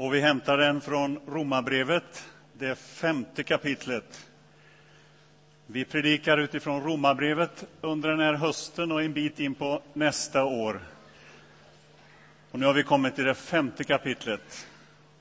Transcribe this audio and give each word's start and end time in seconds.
Och 0.00 0.14
vi 0.14 0.20
hämtar 0.20 0.58
den 0.58 0.80
från 0.80 1.20
Romarbrevet, 1.26 2.28
det 2.52 2.74
femte 2.74 3.42
kapitlet. 3.42 4.26
Vi 5.66 5.84
predikar 5.84 6.38
utifrån 6.38 6.82
Romarbrevet 6.82 7.64
under 7.80 8.08
den 8.08 8.20
här 8.20 8.34
hösten 8.34 8.92
och 8.92 9.02
en 9.02 9.12
bit 9.12 9.40
in 9.40 9.54
på 9.54 9.82
nästa 9.92 10.44
år. 10.44 10.80
Och 12.50 12.58
nu 12.58 12.66
har 12.66 12.74
vi 12.74 12.82
kommit 12.82 13.14
till 13.14 13.24
det 13.24 13.34
femte 13.34 13.84
kapitlet. 13.84 14.66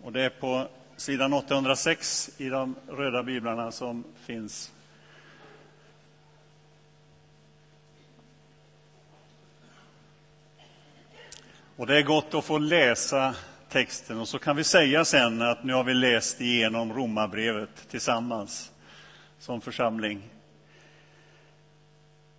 Och 0.04 0.12
det 0.12 0.22
är 0.22 0.30
på 0.30 0.68
sidan 0.98 1.34
806 1.34 2.30
i 2.38 2.50
de 2.50 2.76
röda 2.88 3.24
biblarna 3.24 3.72
som 3.72 4.04
finns. 4.26 4.72
Och 11.76 11.88
det 11.88 11.98
är 11.98 12.04
gott 12.04 12.34
att 12.34 12.46
få 12.46 12.58
läsa 12.58 13.36
texten 13.70 14.20
och 14.20 14.28
så 14.28 14.40
kan 14.40 14.56
vi 14.56 14.64
säga 14.64 15.06
sen 15.06 15.42
att 15.42 15.64
nu 15.64 15.74
har 15.74 15.84
vi 15.84 15.94
läst 15.94 16.42
igenom 16.42 16.94
Romarbrevet 16.94 17.90
tillsammans 17.90 18.72
som 19.40 19.62
församling. 19.62 20.22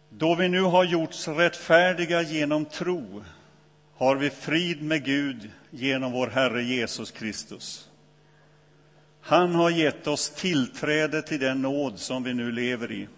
Då 0.08 0.34
vi 0.34 0.48
nu 0.48 0.60
har 0.60 0.84
gjorts 0.84 1.28
rättfärdiga 1.28 2.22
genom 2.22 2.64
tro 2.64 3.24
har 3.96 4.16
vi 4.16 4.30
frid 4.30 4.82
med 4.82 5.04
Gud 5.04 5.50
genom 5.70 6.12
vår 6.12 6.26
Herre 6.26 6.62
Jesus 6.62 7.10
Kristus. 7.10 7.88
Han 9.20 9.54
har 9.54 9.70
gett 9.70 10.06
oss 10.06 10.30
tillträde 10.30 11.22
till 11.22 11.40
den 11.40 11.62
nåd 11.62 11.98
som 11.98 12.22
vi 12.22 12.34
nu 12.34 12.52
lever 12.52 12.92
i 12.92 13.08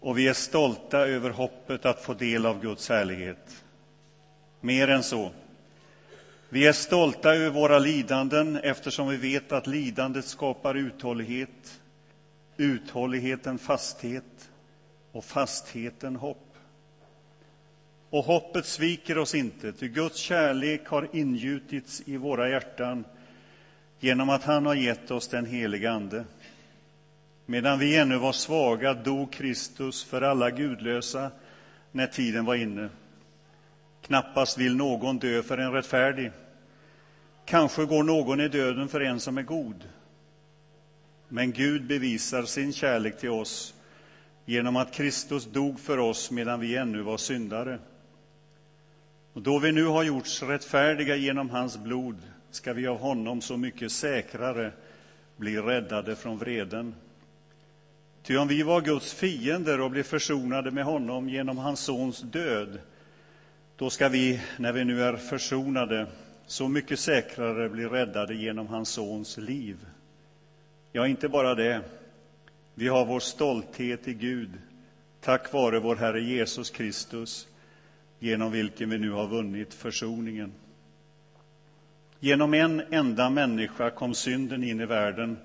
och 0.00 0.18
vi 0.18 0.28
är 0.28 0.32
stolta 0.32 0.98
över 0.98 1.30
hoppet 1.30 1.86
att 1.86 2.02
få 2.02 2.14
del 2.14 2.46
av 2.46 2.60
Guds 2.60 2.88
härlighet. 2.88 3.64
Mer 4.60 4.88
än 4.88 5.02
så. 5.02 5.30
Vi 6.52 6.66
är 6.66 6.72
stolta 6.72 7.34
över 7.34 7.50
våra 7.50 7.78
lidanden 7.78 8.56
eftersom 8.56 9.08
vi 9.08 9.16
vet 9.16 9.52
att 9.52 9.66
lidandet 9.66 10.24
skapar 10.24 10.74
uthållighet, 10.74 11.80
uthålligheten 12.56 13.58
fasthet 13.58 14.50
och 15.12 15.24
fastheten 15.24 16.16
hopp. 16.16 16.56
Och 18.10 18.24
hoppet 18.24 18.66
sviker 18.66 19.18
oss 19.18 19.34
inte, 19.34 19.72
ty 19.72 19.88
Guds 19.88 20.18
kärlek 20.18 20.86
har 20.86 21.08
ingjutits 21.12 22.02
i 22.06 22.16
våra 22.16 22.48
hjärtan 22.48 23.04
genom 24.00 24.30
att 24.30 24.44
han 24.44 24.66
har 24.66 24.74
gett 24.74 25.10
oss 25.10 25.28
den 25.28 25.46
helige 25.46 25.90
Ande. 25.90 26.24
Medan 27.46 27.78
vi 27.78 27.96
ännu 27.96 28.16
var 28.16 28.32
svaga 28.32 28.94
dog 28.94 29.32
Kristus 29.32 30.04
för 30.04 30.22
alla 30.22 30.50
gudlösa 30.50 31.30
när 31.92 32.06
tiden 32.06 32.44
var 32.44 32.54
inne. 32.54 32.88
Knappast 34.02 34.58
vill 34.58 34.76
någon 34.76 35.18
dö 35.18 35.42
för 35.42 35.58
en 35.58 35.72
rättfärdig. 35.72 36.30
Kanske 37.44 37.84
går 37.84 38.02
någon 38.02 38.40
i 38.40 38.48
döden 38.48 38.88
för 38.88 39.00
en 39.00 39.20
som 39.20 39.38
är 39.38 39.42
god. 39.42 39.88
Men 41.28 41.52
Gud 41.52 41.86
bevisar 41.86 42.42
sin 42.42 42.72
kärlek 42.72 43.18
till 43.18 43.30
oss 43.30 43.74
genom 44.44 44.76
att 44.76 44.92
Kristus 44.92 45.44
dog 45.44 45.80
för 45.80 45.98
oss 45.98 46.30
medan 46.30 46.60
vi 46.60 46.76
ännu 46.76 47.02
var 47.02 47.16
syndare. 47.16 47.78
Och 49.32 49.42
då 49.42 49.58
vi 49.58 49.72
nu 49.72 49.84
har 49.84 50.02
gjorts 50.02 50.42
rättfärdiga 50.42 51.16
genom 51.16 51.50
hans 51.50 51.78
blod 51.78 52.16
ska 52.50 52.72
vi 52.72 52.86
av 52.86 52.98
honom 52.98 53.40
så 53.40 53.56
mycket 53.56 53.92
säkrare 53.92 54.72
bli 55.36 55.56
räddade 55.56 56.16
från 56.16 56.38
vreden. 56.38 56.94
Ty 58.22 58.36
om 58.36 58.48
vi 58.48 58.62
var 58.62 58.80
Guds 58.80 59.14
fiender 59.14 59.80
och 59.80 59.90
blev 59.90 60.02
försonade 60.02 60.70
med 60.70 60.84
honom 60.84 61.28
genom 61.28 61.58
hans 61.58 61.80
sons 61.80 62.20
död 62.20 62.78
då 63.76 63.90
ska 63.90 64.08
vi, 64.08 64.40
när 64.56 64.72
vi 64.72 64.84
nu 64.84 65.02
är 65.02 65.16
försonade, 65.16 66.06
så 66.52 66.68
mycket 66.68 67.00
säkrare 67.00 67.68
blir 67.68 67.88
räddade 67.88 68.34
genom 68.34 68.66
hans 68.66 68.88
sons 68.88 69.38
liv. 69.38 69.86
Ja, 70.92 71.06
inte 71.06 71.28
bara 71.28 71.54
det. 71.54 71.80
Vi 72.74 72.88
har 72.88 73.06
vår 73.06 73.20
stolthet 73.20 74.08
i 74.08 74.14
Gud 74.14 74.50
tack 75.20 75.52
vare 75.52 75.78
vår 75.78 75.96
Herre 75.96 76.20
Jesus 76.20 76.70
Kristus 76.70 77.48
genom 78.18 78.52
vilken 78.52 78.90
vi 78.90 78.98
nu 78.98 79.10
har 79.10 79.26
vunnit 79.26 79.74
försoningen. 79.74 80.52
Genom 82.20 82.54
en 82.54 82.82
enda 82.90 83.30
människa 83.30 83.90
kom 83.90 84.14
synden 84.14 84.64
in 84.64 84.80
i 84.80 84.86
världen 84.86 85.38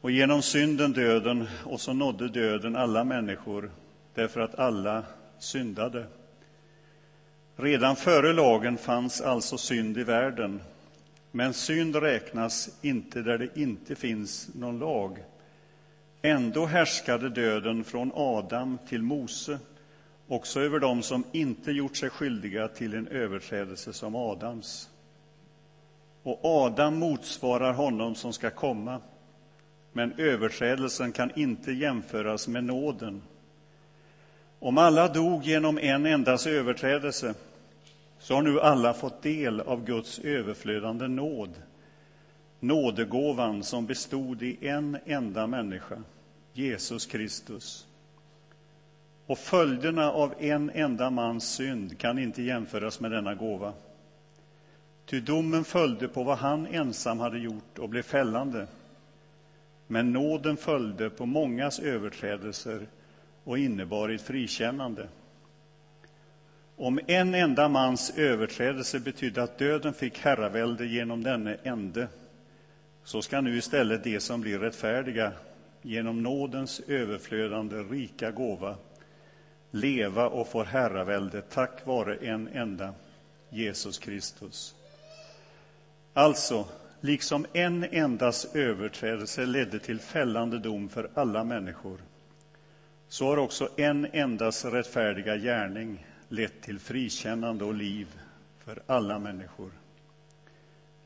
och 0.00 0.10
genom 0.10 0.42
synden 0.42 0.92
döden, 0.92 1.48
och 1.64 1.80
så 1.80 1.92
nådde 1.92 2.28
döden 2.28 2.76
alla 2.76 3.04
människor 3.04 3.70
därför 4.14 4.40
att 4.40 4.54
alla 4.54 5.04
syndade. 5.38 6.06
Redan 7.58 7.96
före 7.96 8.32
lagen 8.32 8.78
fanns 8.78 9.20
alltså 9.20 9.58
synd 9.58 9.98
i 9.98 10.04
världen, 10.04 10.60
men 11.30 11.54
synd 11.54 11.96
räknas 11.96 12.78
inte 12.82 13.22
där 13.22 13.38
det 13.38 13.60
inte 13.60 13.94
finns 13.94 14.54
någon 14.54 14.78
lag. 14.78 15.24
Ändå 16.22 16.66
härskade 16.66 17.28
döden 17.28 17.84
från 17.84 18.12
Adam 18.14 18.78
till 18.88 19.02
Mose 19.02 19.58
också 20.28 20.60
över 20.60 20.78
dem 20.78 21.02
som 21.02 21.24
inte 21.32 21.72
gjort 21.72 21.96
sig 21.96 22.10
skyldiga 22.10 22.68
till 22.68 22.94
en 22.94 23.08
överträdelse 23.08 23.92
som 23.92 24.16
Adams. 24.16 24.88
Och 26.22 26.40
Adam 26.42 26.96
motsvarar 26.96 27.72
honom 27.72 28.14
som 28.14 28.32
ska 28.32 28.50
komma, 28.50 29.00
men 29.92 30.14
överträdelsen 30.18 31.12
kan 31.12 31.30
inte 31.38 31.72
jämföras 31.72 32.48
med 32.48 32.64
nåden. 32.64 33.22
Om 34.58 34.78
alla 34.78 35.08
dog 35.08 35.44
genom 35.44 35.78
en 35.78 36.06
endas 36.06 36.46
överträdelse 36.46 37.34
så 38.18 38.34
har 38.34 38.42
nu 38.42 38.60
alla 38.60 38.94
fått 38.94 39.22
del 39.22 39.60
av 39.60 39.84
Guds 39.84 40.18
överflödande 40.18 41.08
nåd, 41.08 41.62
nådegåvan 42.60 43.62
som 43.62 43.86
bestod 43.86 44.42
i 44.42 44.66
en 44.66 44.98
enda 45.04 45.46
människa, 45.46 46.02
Jesus 46.52 47.06
Kristus. 47.06 47.86
Och 49.26 49.38
följderna 49.38 50.12
av 50.12 50.34
en 50.38 50.70
enda 50.70 51.10
mans 51.10 51.54
synd 51.54 51.98
kan 51.98 52.18
inte 52.18 52.42
jämföras 52.42 53.00
med 53.00 53.10
denna 53.10 53.34
gåva. 53.34 53.72
Ty 55.06 55.20
domen 55.20 55.64
följde 55.64 56.08
på 56.08 56.22
vad 56.22 56.38
han 56.38 56.66
ensam 56.66 57.20
hade 57.20 57.38
gjort 57.38 57.78
och 57.78 57.88
blev 57.88 58.02
fällande. 58.02 58.66
Men 59.86 60.12
nåden 60.12 60.56
följde 60.56 61.10
på 61.10 61.26
mångas 61.26 61.78
överträdelser 61.78 62.86
och 63.44 63.58
innebar 63.58 64.08
ett 64.08 64.22
frikännande. 64.22 65.08
Om 66.78 67.00
en 67.06 67.34
enda 67.34 67.68
mans 67.68 68.12
överträdelse 68.16 69.00
betydde 69.00 69.42
att 69.42 69.58
döden 69.58 69.94
fick 69.94 70.18
herravälde 70.18 70.86
genom 70.86 71.22
denne 71.22 71.56
ende, 71.62 72.08
så 73.04 73.22
ska 73.22 73.40
nu 73.40 73.56
istället 73.56 74.04
de 74.04 74.20
som 74.20 74.40
blir 74.40 74.58
rättfärdiga 74.58 75.32
genom 75.82 76.22
nådens 76.22 76.80
överflödande 76.88 77.76
rika 77.76 78.30
gåva 78.30 78.76
leva 79.70 80.28
och 80.28 80.48
få 80.48 80.64
herravälde 80.64 81.42
tack 81.42 81.86
vare 81.86 82.16
en 82.16 82.48
enda, 82.48 82.94
Jesus 83.50 83.98
Kristus. 83.98 84.74
Alltså, 86.12 86.64
liksom 87.00 87.46
en 87.52 87.84
endas 87.84 88.54
överträdelse 88.54 89.46
ledde 89.46 89.78
till 89.78 90.00
fällande 90.00 90.58
dom 90.58 90.88
för 90.88 91.10
alla 91.14 91.44
människor, 91.44 91.98
så 93.08 93.26
har 93.26 93.36
också 93.36 93.68
en 93.76 94.06
endas 94.12 94.64
rättfärdiga 94.64 95.36
gärning 95.36 96.06
lett 96.28 96.62
till 96.62 96.78
frikännande 96.78 97.64
och 97.64 97.74
liv 97.74 98.06
för 98.64 98.82
alla 98.86 99.18
människor. 99.18 99.70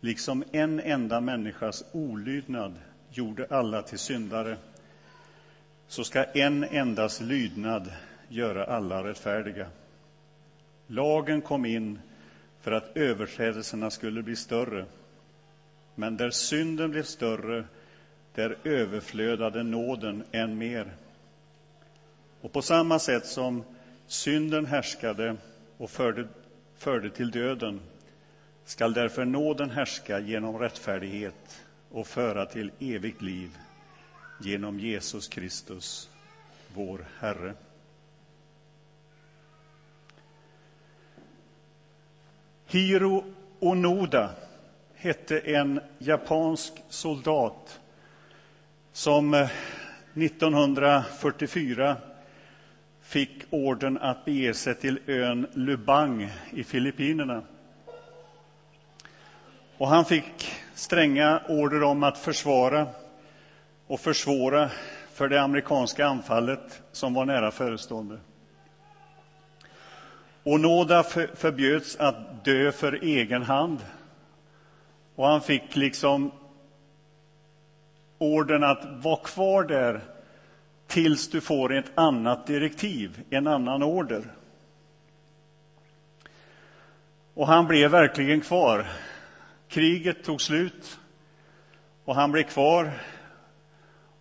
Liksom 0.01 0.45
en 0.53 0.81
enda 0.81 1.21
människas 1.21 1.85
olydnad 1.93 2.75
gjorde 3.11 3.47
alla 3.51 3.83
till 3.83 3.99
syndare, 3.99 4.57
så 5.89 6.05
ska 6.05 6.25
en 6.25 6.65
endas 6.65 7.21
lydnad 7.21 7.93
göra 8.29 8.65
alla 8.65 9.05
rättfärdiga. 9.05 9.67
Lagen 10.87 11.41
kom 11.41 11.65
in 11.65 11.99
för 12.61 12.73
att 12.73 12.97
överträdelserna 12.97 13.91
skulle 13.91 14.23
bli 14.23 14.37
större. 14.37 14.87
Men 15.95 16.17
där 16.17 16.31
synden 16.31 16.91
blev 16.91 17.03
större, 17.03 17.65
där 18.35 18.57
överflödade 18.65 19.63
nåden 19.63 20.25
än 20.33 20.59
mer. 20.59 20.93
Och 22.41 22.53
på 22.53 22.63
samma 22.63 22.99
sätt 22.99 23.27
som 23.27 23.65
synden 24.11 24.67
härskade 24.67 25.37
och 25.77 25.91
förde, 25.91 26.29
förde 26.77 27.11
till 27.11 27.31
döden 27.31 27.81
skall 28.65 28.93
därför 28.93 29.25
nåden 29.25 29.71
härska 29.71 30.21
genom 30.21 30.59
rättfärdighet 30.59 31.61
och 31.91 32.07
föra 32.07 32.47
till 32.47 32.71
evigt 32.79 33.23
liv 33.23 33.59
genom 34.41 34.81
Jesus 34.81 35.29
Kristus, 35.29 36.11
vår 36.75 37.07
Herre. 37.19 37.55
Hiro 42.67 43.25
Onoda 43.59 44.31
hette 44.95 45.39
en 45.39 45.81
japansk 45.99 46.73
soldat 46.89 47.81
som 48.93 49.35
eh, 49.35 49.51
1944 50.15 51.97
fick 53.11 53.45
orden 53.51 53.99
att 53.99 54.25
bege 54.25 54.55
sig 54.55 54.75
till 54.75 54.99
ön 55.07 55.47
Lubang 55.53 56.31
i 56.51 56.65
Filippinerna. 56.65 57.43
Och 59.79 59.89
han 59.89 60.05
fick 60.05 60.53
stränga 60.75 61.43
order 61.49 61.83
om 61.83 62.03
att 62.03 62.19
försvara 62.19 62.87
och 63.87 64.01
försvåra 64.01 64.71
för 65.13 65.29
det 65.29 65.43
amerikanska 65.43 66.07
anfallet 66.07 66.83
som 66.93 67.15
var 67.15 67.25
nära 67.25 67.51
förestående. 67.51 68.19
Onoda 70.45 71.03
förbjöds 71.35 71.97
att 71.97 72.45
dö 72.45 72.73
för 72.73 73.05
egen 73.05 73.43
hand 73.43 73.79
och 75.15 75.27
han 75.27 75.41
fick 75.41 75.77
liksom 75.77 76.33
orden 78.19 78.65
att 78.65 78.85
vara 78.85 79.17
kvar 79.17 79.65
där 79.65 80.01
tills 80.91 81.29
du 81.29 81.41
får 81.41 81.73
ett 81.73 81.93
annat 81.95 82.47
direktiv, 82.47 83.21
en 83.31 83.47
annan 83.47 83.83
order. 83.83 84.25
Och 87.35 87.47
han 87.47 87.67
blev 87.67 87.91
verkligen 87.91 88.41
kvar. 88.41 88.87
Kriget 89.69 90.25
tog 90.25 90.41
slut 90.41 90.99
och 92.05 92.15
han 92.15 92.33
blev 92.33 92.43
kvar. 92.43 92.91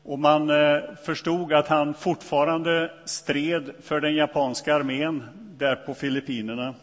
Och 0.04 0.20
man 0.20 0.50
eh, 0.50 0.80
förstod 1.06 1.54
att 1.54 1.68
han 1.68 1.94
fortfarande 1.94 2.92
stred 3.06 3.72
för 3.82 4.02
den 4.02 4.16
japanska 4.16 4.76
armén 4.76 5.24
där 5.58 5.76
på 5.76 5.94
Filippinerna. 5.94 6.76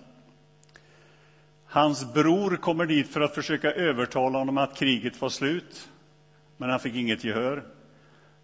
Hans 1.66 2.14
bror 2.14 2.56
kommer 2.56 2.86
dit 2.86 3.12
för 3.12 3.20
att 3.20 3.34
försöka 3.34 3.72
övertala 3.72 4.38
honom 4.38 4.58
att 4.58 4.76
kriget 4.76 5.20
var 5.20 5.28
slut, 5.28 5.88
men 6.56 6.70
han 6.70 6.80
fick 6.80 6.94
inget 6.94 7.24
gehör. 7.24 7.75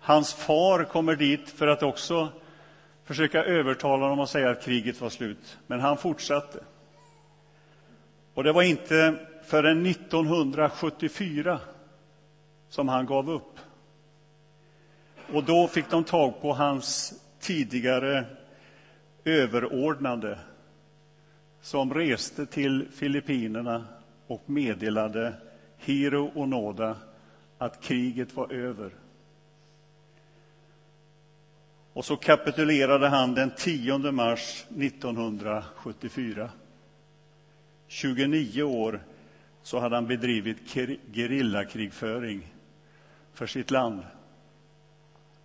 Hans 0.05 0.35
far 0.35 0.85
kommer 0.85 1.17
dit 1.17 1.51
för 1.51 1.67
att 1.67 1.83
också 1.83 2.29
försöka 3.05 3.45
övertala 3.45 4.03
honom 4.03 4.21
att 4.21 4.31
säga 4.31 4.51
att 4.51 4.65
kriget 4.65 5.01
var 5.01 5.11
slut, 5.11 5.59
men 5.67 5.81
han 5.81 5.97
fortsatte. 5.99 6.65
Och 8.35 8.45
det 8.45 8.53
var 8.53 8.63
inte 8.63 9.15
förrän 9.45 9.87
1974 9.87 11.61
som 12.69 12.89
han 12.89 13.07
gav 13.07 13.31
upp. 13.31 13.59
Och 15.33 15.45
då 15.45 15.69
fick 15.69 15.91
de 15.91 16.05
tag 16.05 16.41
på 16.41 16.53
hans 16.53 17.15
tidigare 17.41 18.25
överordnade 19.25 20.39
som 21.61 21.95
reste 21.95 22.47
till 22.47 22.89
Filippinerna 22.95 23.85
och 24.27 24.43
meddelade 24.47 25.35
Hiro 25.77 26.33
Onoda 26.35 26.97
att 27.59 27.83
kriget 27.83 28.35
var 28.35 28.53
över. 28.53 28.91
Och 31.93 32.05
så 32.05 32.17
kapitulerade 32.17 33.09
han 33.09 33.35
den 33.35 33.51
10 33.57 33.99
mars 33.99 34.65
1974. 34.79 36.51
29 37.87 38.63
år 38.63 39.01
så 39.63 39.79
hade 39.79 39.95
han 39.95 40.07
bedrivit 40.07 40.57
gerillakrigföring 41.13 42.53
för 43.33 43.47
sitt 43.47 43.71
land. 43.71 44.03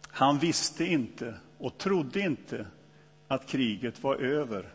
Han 0.02 0.40
visste 0.40 0.86
inte 0.86 1.34
och 1.58 1.78
trodde 1.78 2.20
inte 2.20 2.66
att 3.28 3.48
kriget 3.48 4.04
var 4.04 4.16
över, 4.16 4.66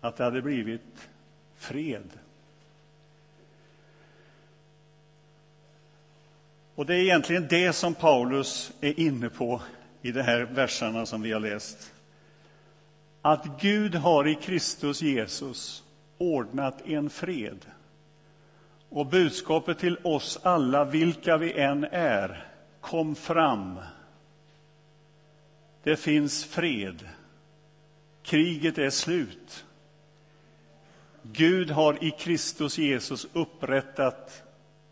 att 0.00 0.16
det 0.16 0.24
hade 0.24 0.42
blivit 0.42 1.08
fred. 1.56 2.10
Och 6.74 6.86
det 6.86 6.94
är 6.94 7.00
egentligen 7.00 7.46
det 7.48 7.72
som 7.72 7.94
Paulus 7.94 8.72
är 8.80 9.00
inne 9.00 9.28
på 9.28 9.62
i 10.02 10.12
de 10.12 10.22
här 10.22 10.40
verserna 10.42 11.06
som 11.06 11.22
vi 11.22 11.32
har 11.32 11.40
läst. 11.40 11.92
Att 13.22 13.60
Gud 13.60 13.94
har 13.94 14.28
i 14.28 14.34
Kristus 14.34 15.02
Jesus 15.02 15.84
ordnat 16.18 16.86
en 16.86 17.10
fred. 17.10 17.66
Och 18.88 19.06
budskapet 19.06 19.78
till 19.78 19.98
oss 20.02 20.38
alla, 20.42 20.84
vilka 20.84 21.36
vi 21.36 21.52
än 21.52 21.84
är, 21.84 22.46
kom 22.80 23.14
fram. 23.14 23.80
Det 25.82 25.96
finns 25.96 26.44
fred. 26.44 27.08
Kriget 28.22 28.78
är 28.78 28.90
slut. 28.90 29.64
Gud 31.22 31.70
har 31.70 32.04
i 32.04 32.10
Kristus 32.10 32.78
Jesus 32.78 33.26
upprättat 33.32 34.42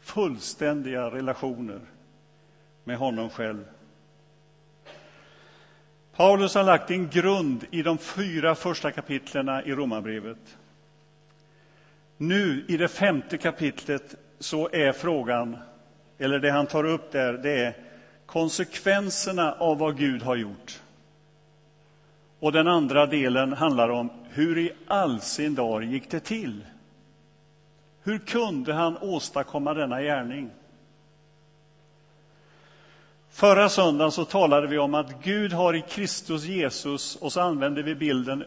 fullständiga 0.00 1.10
relationer 1.10 1.80
med 2.84 2.98
honom 2.98 3.30
själv. 3.30 3.64
Paulus 6.18 6.54
har 6.54 6.64
lagt 6.64 6.90
en 6.90 7.08
grund 7.08 7.64
i 7.70 7.82
de 7.82 7.98
fyra 7.98 8.54
första 8.54 8.90
kapitlen 8.90 9.48
i 9.48 9.72
Romarbrevet. 9.72 10.56
Nu, 12.16 12.64
i 12.68 12.76
det 12.76 12.88
femte 12.88 13.38
kapitlet, 13.38 14.14
så 14.38 14.68
är 14.72 14.92
frågan, 14.92 15.56
eller 16.18 16.38
det 16.38 16.50
han 16.50 16.66
tar 16.66 16.84
upp 16.84 17.12
där, 17.12 17.32
det 17.32 17.50
är 17.50 17.76
konsekvenserna 18.26 19.52
av 19.52 19.78
vad 19.78 19.98
Gud 19.98 20.22
har 20.22 20.36
gjort. 20.36 20.80
Och 22.40 22.52
den 22.52 22.68
andra 22.68 23.06
delen 23.06 23.52
handlar 23.52 23.88
om 23.88 24.10
hur 24.30 24.58
i 24.58 24.72
all 24.86 25.20
sin 25.20 25.54
dar 25.54 25.80
gick 25.80 26.10
det 26.10 26.20
till? 26.20 26.64
Hur 28.02 28.18
kunde 28.18 28.74
han 28.74 28.98
åstadkomma 28.98 29.74
denna 29.74 30.00
gärning? 30.02 30.50
Förra 33.30 33.68
söndagen 33.68 34.12
så 34.12 34.24
talade 34.24 34.66
vi 34.66 34.78
om 34.78 34.94
att 34.94 35.22
Gud 35.22 35.52
har 35.52 35.74
i 35.74 35.82
Kristus 35.82 36.44
Jesus, 36.44 37.16
och 37.16 37.32
så 37.32 37.40
använde 37.40 37.82
vi 37.82 37.94
bilden 37.94 38.44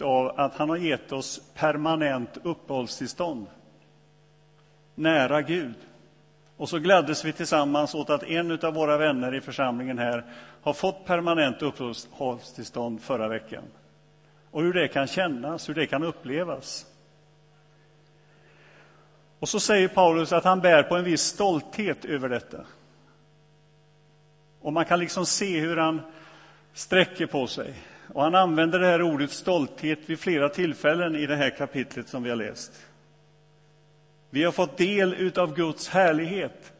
av 0.00 0.40
att 0.40 0.54
han 0.54 0.68
har 0.68 0.76
gett 0.76 1.12
oss 1.12 1.40
permanent 1.54 2.30
uppehållstillstånd 2.42 3.46
nära 4.98 5.42
Gud. 5.42 5.74
Och 6.56 6.68
så 6.68 6.78
gladdes 6.78 7.24
vi 7.24 7.32
tillsammans 7.32 7.94
åt 7.94 8.10
att 8.10 8.22
en 8.22 8.58
av 8.62 8.74
våra 8.74 8.96
vänner 8.96 9.34
i 9.34 9.40
församlingen 9.40 9.98
här 9.98 10.24
har 10.62 10.72
fått 10.72 11.04
permanent 11.04 11.62
uppehållstillstånd 11.62 13.02
förra 13.02 13.28
veckan. 13.28 13.62
Och 14.50 14.62
hur 14.62 14.72
det 14.72 14.88
kan 14.88 15.06
kännas, 15.06 15.68
hur 15.68 15.74
det 15.74 15.86
kan 15.86 16.04
upplevas. 16.04 16.86
Och 19.38 19.48
så 19.48 19.60
säger 19.60 19.88
Paulus 19.88 20.32
att 20.32 20.44
han 20.44 20.60
bär 20.60 20.82
på 20.82 20.96
en 20.96 21.04
viss 21.04 21.22
stolthet 21.22 22.04
över 22.04 22.28
detta. 22.28 22.58
Och 24.68 24.74
man 24.74 24.84
kan 24.84 24.98
liksom 24.98 25.26
se 25.26 25.60
hur 25.60 25.76
han 25.76 26.00
sträcker 26.72 27.26
på 27.26 27.46
sig. 27.46 27.74
Och 28.14 28.22
han 28.22 28.34
använder 28.34 28.78
det 28.78 28.86
här 28.86 29.02
ordet 29.02 29.30
stolthet 29.30 29.98
vid 30.06 30.18
flera 30.18 30.48
tillfällen 30.48 31.16
i 31.16 31.26
det 31.26 31.36
här 31.36 31.50
kapitlet 31.50 32.08
som 32.08 32.22
vi 32.22 32.30
har 32.30 32.36
läst. 32.36 32.72
Vi 34.30 34.44
har 34.44 34.52
fått 34.52 34.76
del 34.76 35.32
av 35.38 35.54
Guds 35.54 35.88
härlighet. 35.88 36.72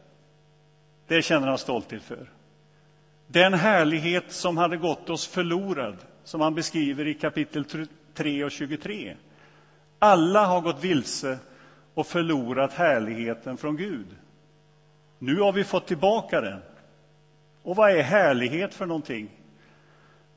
Det 1.07 1.21
känner 1.21 1.47
han 1.47 1.57
stolthet 1.57 2.03
för. 2.03 2.29
Den 3.27 3.53
härlighet 3.53 4.31
som 4.31 4.57
hade 4.57 4.77
gått 4.77 5.09
oss 5.09 5.27
förlorad, 5.27 5.97
som 6.23 6.41
han 6.41 6.55
beskriver 6.55 7.07
i 7.07 7.13
kapitel 7.13 7.65
3 8.13 8.43
och 8.43 8.51
23. 8.51 9.15
Alla 9.99 10.45
har 10.45 10.61
gått 10.61 10.83
vilse 10.83 11.37
och 11.93 12.07
förlorat 12.07 12.73
härligheten 12.73 13.57
från 13.57 13.77
Gud. 13.77 14.07
Nu 15.19 15.39
har 15.39 15.53
vi 15.53 15.63
fått 15.63 15.87
tillbaka 15.87 16.41
den. 16.41 16.59
Och 17.63 17.75
vad 17.75 17.91
är 17.91 18.01
härlighet 18.01 18.73
för 18.73 18.85
någonting? 18.85 19.29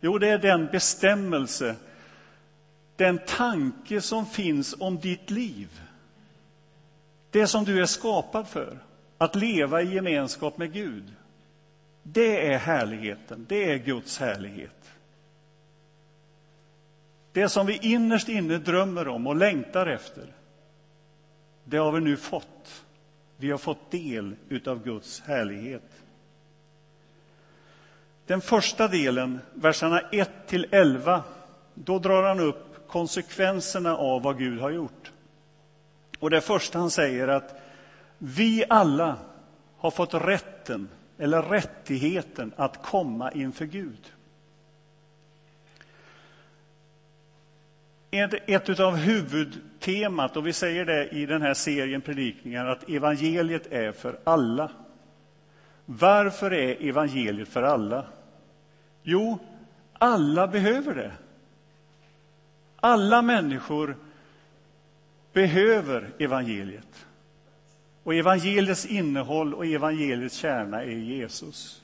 Jo, 0.01 0.19
det 0.19 0.29
är 0.29 0.39
den 0.39 0.67
bestämmelse, 0.67 1.77
den 2.97 3.19
tanke 3.27 4.01
som 4.01 4.27
finns 4.27 4.75
om 4.79 4.99
ditt 4.99 5.31
liv. 5.31 5.81
Det 7.31 7.47
som 7.47 7.65
du 7.65 7.81
är 7.83 7.87
skapad 7.87 8.49
för, 8.49 8.79
att 9.19 9.35
leva 9.35 9.83
i 9.83 9.95
gemenskap 9.95 10.59
med 10.59 10.73
Gud. 10.73 11.13
Det 12.03 12.53
är 12.53 12.59
härligheten, 12.59 13.47
det 13.49 13.73
är 13.73 13.79
Guds 13.79 14.19
härlighet. 14.19 14.93
Det 17.33 17.49
som 17.49 17.67
vi 17.67 17.79
innerst 17.83 18.29
inne 18.29 18.59
drömmer 18.59 19.09
om 19.09 19.27
och 19.27 19.37
längtar 19.37 19.87
efter, 19.87 20.27
det 21.65 21.77
har 21.77 21.93
vi 21.93 22.01
nu 22.01 22.17
fått. 22.17 22.85
Vi 23.37 23.51
har 23.51 23.59
fått 23.59 23.91
del 23.91 24.37
av 24.67 24.85
Guds 24.85 25.21
härlighet. 25.21 26.03
Den 28.33 28.41
första 28.41 28.89
delen, 28.89 29.41
verserna 29.55 30.01
1 30.01 30.31
till 30.47 30.67
11, 30.71 31.23
då 31.75 31.99
drar 31.99 32.23
han 32.23 32.41
upp 32.41 32.89
konsekvenserna 32.89 33.97
av 33.97 34.23
vad 34.23 34.39
Gud 34.39 34.61
har 34.61 34.71
gjort. 34.71 35.13
Och 36.19 36.31
det 36.31 36.41
första 36.41 36.79
han 36.79 36.91
säger 36.91 37.29
att 37.29 37.61
vi 38.19 38.65
alla 38.69 39.17
har 39.77 39.91
fått 39.91 40.15
rätten, 40.15 40.89
eller 41.19 41.43
rättigheten, 41.43 42.53
att 42.57 42.83
komma 42.83 43.33
inför 43.33 43.65
Gud. 43.65 44.13
Ett 48.11 48.81
av 48.81 48.97
huvudtemat, 48.97 50.37
och 50.37 50.47
vi 50.47 50.53
säger 50.53 50.85
det 50.85 51.09
i 51.09 51.27
den 51.27 51.43
här 51.43 51.55
serien 51.55 52.01
predikningar, 52.01 52.67
att 52.67 52.89
evangeliet 52.89 53.73
är 53.73 53.93
för 53.93 54.19
alla. 54.25 54.71
Varför 55.85 56.53
är 56.53 56.89
evangeliet 56.89 57.49
för 57.49 57.63
alla? 57.63 58.05
Jo, 59.03 59.39
alla 59.93 60.47
behöver 60.47 60.95
det. 60.95 61.13
Alla 62.77 63.23
människor 63.23 63.97
behöver 65.33 66.11
evangeliet. 66.19 67.07
Och 68.03 68.15
evangeliets 68.15 68.87
innehåll 68.87 69.55
och 69.55 69.67
evangeliets 69.67 70.37
kärna 70.37 70.83
är 70.83 70.97
Jesus. 70.97 71.83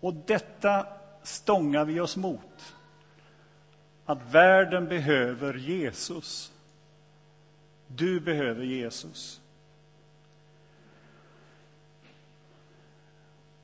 Och 0.00 0.14
detta 0.14 0.86
stångar 1.22 1.84
vi 1.84 2.00
oss 2.00 2.16
mot. 2.16 2.74
Att 4.06 4.34
världen 4.34 4.88
behöver 4.88 5.54
Jesus. 5.54 6.52
Du 7.86 8.20
behöver 8.20 8.64
Jesus. 8.64 9.40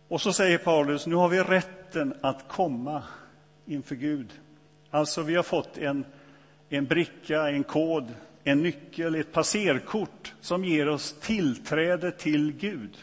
Och 0.08 0.20
så 0.20 0.32
säger 0.32 0.58
Paulus, 0.58 1.06
nu 1.06 1.14
har 1.14 1.28
vi 1.28 1.40
rätten 1.40 2.14
att 2.20 2.48
komma 2.48 3.02
inför 3.66 3.94
Gud. 3.94 4.32
Alltså, 4.90 5.22
vi 5.22 5.34
har 5.34 5.42
fått 5.42 5.78
en, 5.78 6.04
en 6.68 6.84
bricka, 6.84 7.48
en 7.48 7.64
kod, 7.64 8.14
en 8.44 8.62
nyckel, 8.62 9.14
ett 9.14 9.32
passerkort 9.32 10.34
som 10.40 10.64
ger 10.64 10.88
oss 10.88 11.16
tillträde 11.20 12.10
till 12.10 12.52
Gud. 12.52 12.96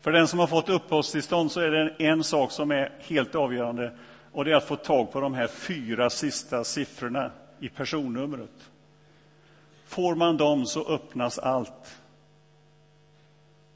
För 0.00 0.12
den 0.12 0.28
som 0.28 0.38
har 0.38 0.46
fått 0.46 0.68
uppehållstillstånd 0.68 1.52
så 1.52 1.60
är 1.60 1.70
det 1.70 1.94
en 1.98 2.24
sak 2.24 2.50
som 2.50 2.70
är 2.70 2.92
helt 3.00 3.34
avgörande 3.34 3.92
och 4.32 4.44
det 4.44 4.52
är 4.52 4.56
att 4.56 4.68
få 4.68 4.76
tag 4.76 5.12
på 5.12 5.20
de 5.20 5.34
här 5.34 5.46
fyra 5.46 6.10
sista 6.10 6.64
siffrorna 6.64 7.30
i 7.60 7.68
personnumret. 7.68 8.70
Får 9.86 10.14
man 10.14 10.36
dem 10.36 10.66
så 10.66 10.88
öppnas 10.88 11.38
allt. 11.38 12.01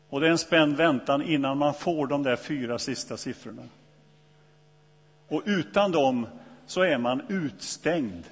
Och 0.09 0.21
det 0.21 0.27
är 0.27 0.31
en 0.31 0.39
spänd 0.39 0.77
väntan 0.77 1.23
innan 1.23 1.59
man 1.59 1.75
får 1.75 2.07
de 2.07 2.23
där 2.23 2.37
fyra 2.37 2.79
sista 2.79 3.17
siffrorna. 3.17 3.63
Och 5.29 5.43
utan 5.45 5.93
dem 5.93 6.27
så 6.67 6.83
är 6.83 6.99
man 6.99 7.23
utstängd 7.29 8.25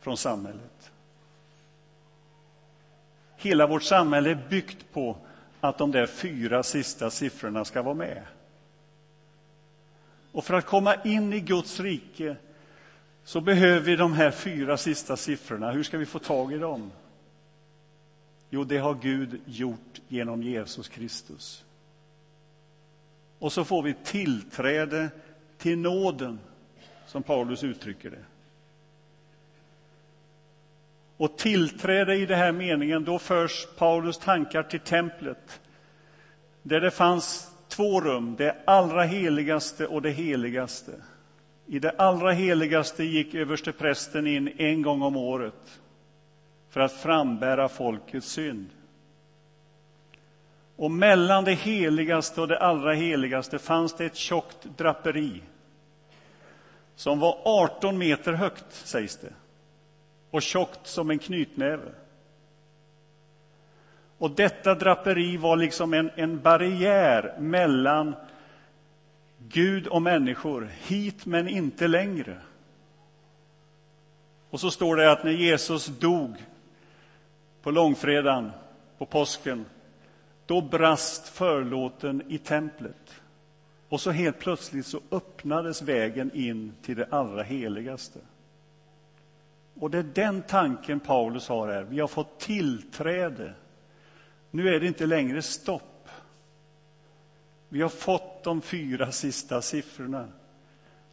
från 0.00 0.16
samhället. 0.16 0.90
Hela 3.36 3.66
vårt 3.66 3.82
samhälle 3.82 4.30
är 4.30 4.48
byggt 4.48 4.92
på 4.92 5.16
att 5.60 5.78
de 5.78 5.90
där 5.90 6.06
fyra 6.06 6.62
sista 6.62 7.10
siffrorna 7.10 7.64
ska 7.64 7.82
vara 7.82 7.94
med. 7.94 8.22
Och 10.32 10.44
för 10.44 10.54
att 10.54 10.66
komma 10.66 10.94
in 10.94 11.32
i 11.32 11.40
Guds 11.40 11.80
rike 11.80 12.36
så 13.24 13.40
behöver 13.40 13.80
vi 13.80 13.96
de 13.96 14.12
här 14.12 14.30
fyra 14.30 14.76
sista 14.76 15.16
siffrorna. 15.16 15.70
Hur 15.70 15.82
ska 15.82 15.98
vi 15.98 16.06
få 16.06 16.18
tag 16.18 16.52
i 16.52 16.58
dem? 16.58 16.90
Jo, 18.54 18.64
det 18.64 18.78
har 18.78 18.94
Gud 18.94 19.40
gjort 19.46 20.00
genom 20.08 20.42
Jesus 20.42 20.88
Kristus. 20.88 21.64
Och 23.38 23.52
så 23.52 23.64
får 23.64 23.82
vi 23.82 23.94
tillträde 24.04 25.10
till 25.58 25.78
nåden, 25.78 26.38
som 27.06 27.22
Paulus 27.22 27.64
uttrycker 27.64 28.10
det. 28.10 28.24
Och 31.16 31.38
tillträde 31.38 32.16
i 32.16 32.26
den 32.26 32.38
här 32.38 32.52
meningen, 32.52 33.04
då 33.04 33.18
förs 33.18 33.66
Paulus 33.78 34.18
tankar 34.18 34.62
till 34.62 34.80
templet, 34.80 35.60
där 36.62 36.80
det 36.80 36.90
fanns 36.90 37.50
två 37.68 38.00
rum, 38.00 38.34
det 38.38 38.56
allra 38.64 39.02
heligaste 39.02 39.86
och 39.86 40.02
det 40.02 40.10
heligaste. 40.10 40.92
I 41.66 41.78
det 41.78 41.90
allra 41.90 42.32
heligaste 42.32 43.04
gick 43.04 43.34
översteprästen 43.34 44.26
in 44.26 44.48
en 44.56 44.82
gång 44.82 45.02
om 45.02 45.16
året 45.16 45.80
för 46.74 46.80
att 46.80 46.92
frambära 46.92 47.68
folkets 47.68 48.26
synd. 48.26 48.70
Och 50.76 50.90
mellan 50.90 51.44
det 51.44 51.52
heligaste 51.52 52.40
och 52.40 52.48
det 52.48 52.58
allra 52.58 52.92
heligaste 52.92 53.58
fanns 53.58 53.96
det 53.96 54.04
ett 54.04 54.16
tjockt 54.16 54.64
draperi 54.76 55.42
som 56.96 57.20
var 57.20 57.38
18 57.44 57.98
meter 57.98 58.32
högt, 58.32 58.64
sägs 58.72 59.16
det, 59.16 59.32
och 60.30 60.42
tjockt 60.42 60.86
som 60.86 61.10
en 61.10 61.18
knytnäve. 61.18 61.92
Och 64.18 64.30
detta 64.30 64.74
draperi 64.74 65.36
var 65.36 65.56
liksom 65.56 65.94
en, 65.94 66.10
en 66.14 66.40
barriär 66.40 67.36
mellan 67.38 68.14
Gud 69.38 69.86
och 69.86 70.02
människor, 70.02 70.70
hit 70.80 71.26
men 71.26 71.48
inte 71.48 71.86
längre. 71.86 72.36
Och 74.50 74.60
så 74.60 74.70
står 74.70 74.96
det 74.96 75.12
att 75.12 75.24
när 75.24 75.32
Jesus 75.32 75.86
dog 75.86 76.36
på 77.64 77.70
långfredagen, 77.70 78.52
på 78.98 79.06
påsken, 79.06 79.64
då 80.46 80.60
brast 80.60 81.28
förlåten 81.28 82.22
i 82.28 82.38
templet. 82.38 83.20
Och 83.88 84.00
så 84.00 84.10
helt 84.10 84.38
plötsligt 84.38 84.86
så 84.86 85.00
öppnades 85.10 85.82
vägen 85.82 86.30
in 86.34 86.72
till 86.82 86.96
det 86.96 87.06
allra 87.10 87.42
heligaste. 87.42 88.18
Och 89.74 89.90
det 89.90 89.98
är 89.98 90.02
den 90.02 90.42
tanken 90.42 91.00
Paulus 91.00 91.48
har 91.48 91.68
här. 91.68 91.82
Vi 91.82 92.00
har 92.00 92.08
fått 92.08 92.38
tillträde. 92.38 93.54
Nu 94.50 94.74
är 94.74 94.80
det 94.80 94.86
inte 94.86 95.06
längre 95.06 95.42
stopp. 95.42 96.08
Vi 97.68 97.82
har 97.82 97.88
fått 97.88 98.44
de 98.44 98.62
fyra 98.62 99.12
sista 99.12 99.62
siffrorna. 99.62 100.28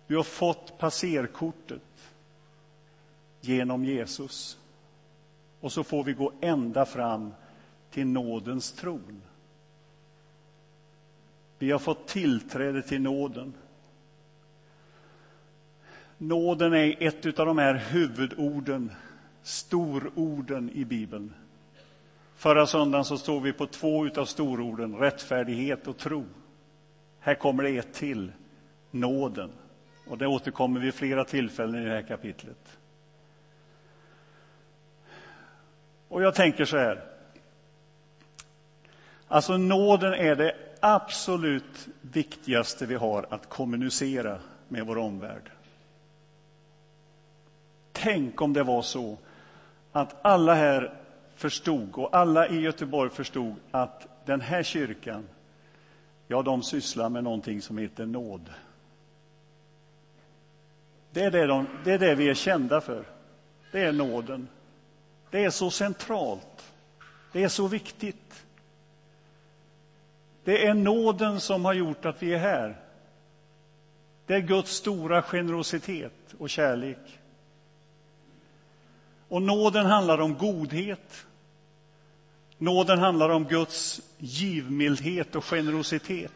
Vi 0.07 0.15
har 0.15 0.23
fått 0.23 0.77
passerkortet 0.77 2.13
genom 3.41 3.85
Jesus. 3.85 4.57
Och 5.61 5.71
så 5.71 5.83
får 5.83 6.03
vi 6.03 6.13
gå 6.13 6.31
ända 6.41 6.85
fram 6.85 7.33
till 7.89 8.07
nådens 8.07 8.71
tron. 8.71 9.21
Vi 11.59 11.71
har 11.71 11.79
fått 11.79 12.07
tillträde 12.07 12.81
till 12.81 13.01
nåden. 13.01 13.53
Nåden 16.17 16.73
är 16.73 17.03
ett 17.03 17.39
av 17.39 17.45
de 17.45 17.57
här 17.57 17.73
huvudorden, 17.73 18.91
stororden 19.43 20.69
i 20.69 20.85
Bibeln. 20.85 21.33
Förra 22.35 22.67
söndagen 22.67 23.05
så 23.05 23.17
stod 23.17 23.43
vi 23.43 23.53
på 23.53 23.67
två 23.67 24.09
av 24.17 24.25
stororden, 24.25 24.95
rättfärdighet 24.95 25.87
och 25.87 25.97
tro. 25.97 26.25
Här 27.19 27.35
kommer 27.35 27.63
det 27.63 27.77
ett 27.77 27.93
till, 27.93 28.31
nåden. 28.91 29.51
Och 30.07 30.17
det 30.17 30.27
återkommer 30.27 30.79
vid 30.79 30.93
flera 30.93 31.25
tillfällen 31.25 31.81
i 31.81 31.85
det 31.85 31.91
här 31.91 32.01
kapitlet. 32.01 32.77
Och 36.11 36.23
jag 36.23 36.35
tänker 36.35 36.65
så 36.65 36.77
här. 36.77 37.01
Alltså 39.27 39.57
nåden 39.57 40.13
är 40.13 40.35
det 40.35 40.55
absolut 40.79 41.87
viktigaste 42.01 42.85
vi 42.85 42.95
har 42.95 43.25
att 43.29 43.49
kommunicera 43.49 44.39
med 44.67 44.85
vår 44.85 44.97
omvärld. 44.97 45.51
Tänk 47.91 48.41
om 48.41 48.53
det 48.53 48.63
var 48.63 48.81
så 48.81 49.17
att 49.91 50.25
alla 50.25 50.53
här 50.53 50.93
förstod 51.35 51.95
och 51.95 52.15
alla 52.15 52.47
i 52.47 52.59
Göteborg 52.59 53.09
förstod 53.09 53.55
att 53.71 54.07
den 54.25 54.41
här 54.41 54.63
kyrkan, 54.63 55.27
ja, 56.27 56.41
de 56.41 56.63
sysslar 56.63 57.09
med 57.09 57.23
någonting 57.23 57.61
som 57.61 57.77
heter 57.77 58.05
nåd. 58.05 58.49
Det 61.11 61.23
är 61.23 61.31
det, 61.31 61.47
de, 61.47 61.67
det 61.83 61.91
är 61.91 61.99
det 61.99 62.15
vi 62.15 62.29
är 62.29 62.33
kända 62.33 62.81
för. 62.81 63.05
Det 63.71 63.79
är 63.79 63.91
nåden. 63.91 64.47
Det 65.31 65.45
är 65.45 65.49
så 65.49 65.71
centralt. 65.71 66.73
Det 67.31 67.43
är 67.43 67.47
så 67.47 67.67
viktigt. 67.67 68.45
Det 70.43 70.67
är 70.67 70.73
nåden 70.73 71.39
som 71.41 71.65
har 71.65 71.73
gjort 71.73 72.05
att 72.05 72.23
vi 72.23 72.33
är 72.33 72.37
här. 72.37 72.81
Det 74.25 74.35
är 74.35 74.39
Guds 74.39 74.71
stora 74.71 75.21
generositet 75.21 76.35
och 76.37 76.49
kärlek. 76.49 77.19
Och 79.27 79.41
nåden 79.41 79.85
handlar 79.85 80.21
om 80.21 80.37
godhet. 80.37 81.25
Nåden 82.57 82.99
handlar 82.99 83.29
om 83.29 83.45
Guds 83.45 84.01
givmildhet 84.17 85.35
och 85.35 85.45
generositet. 85.45 86.31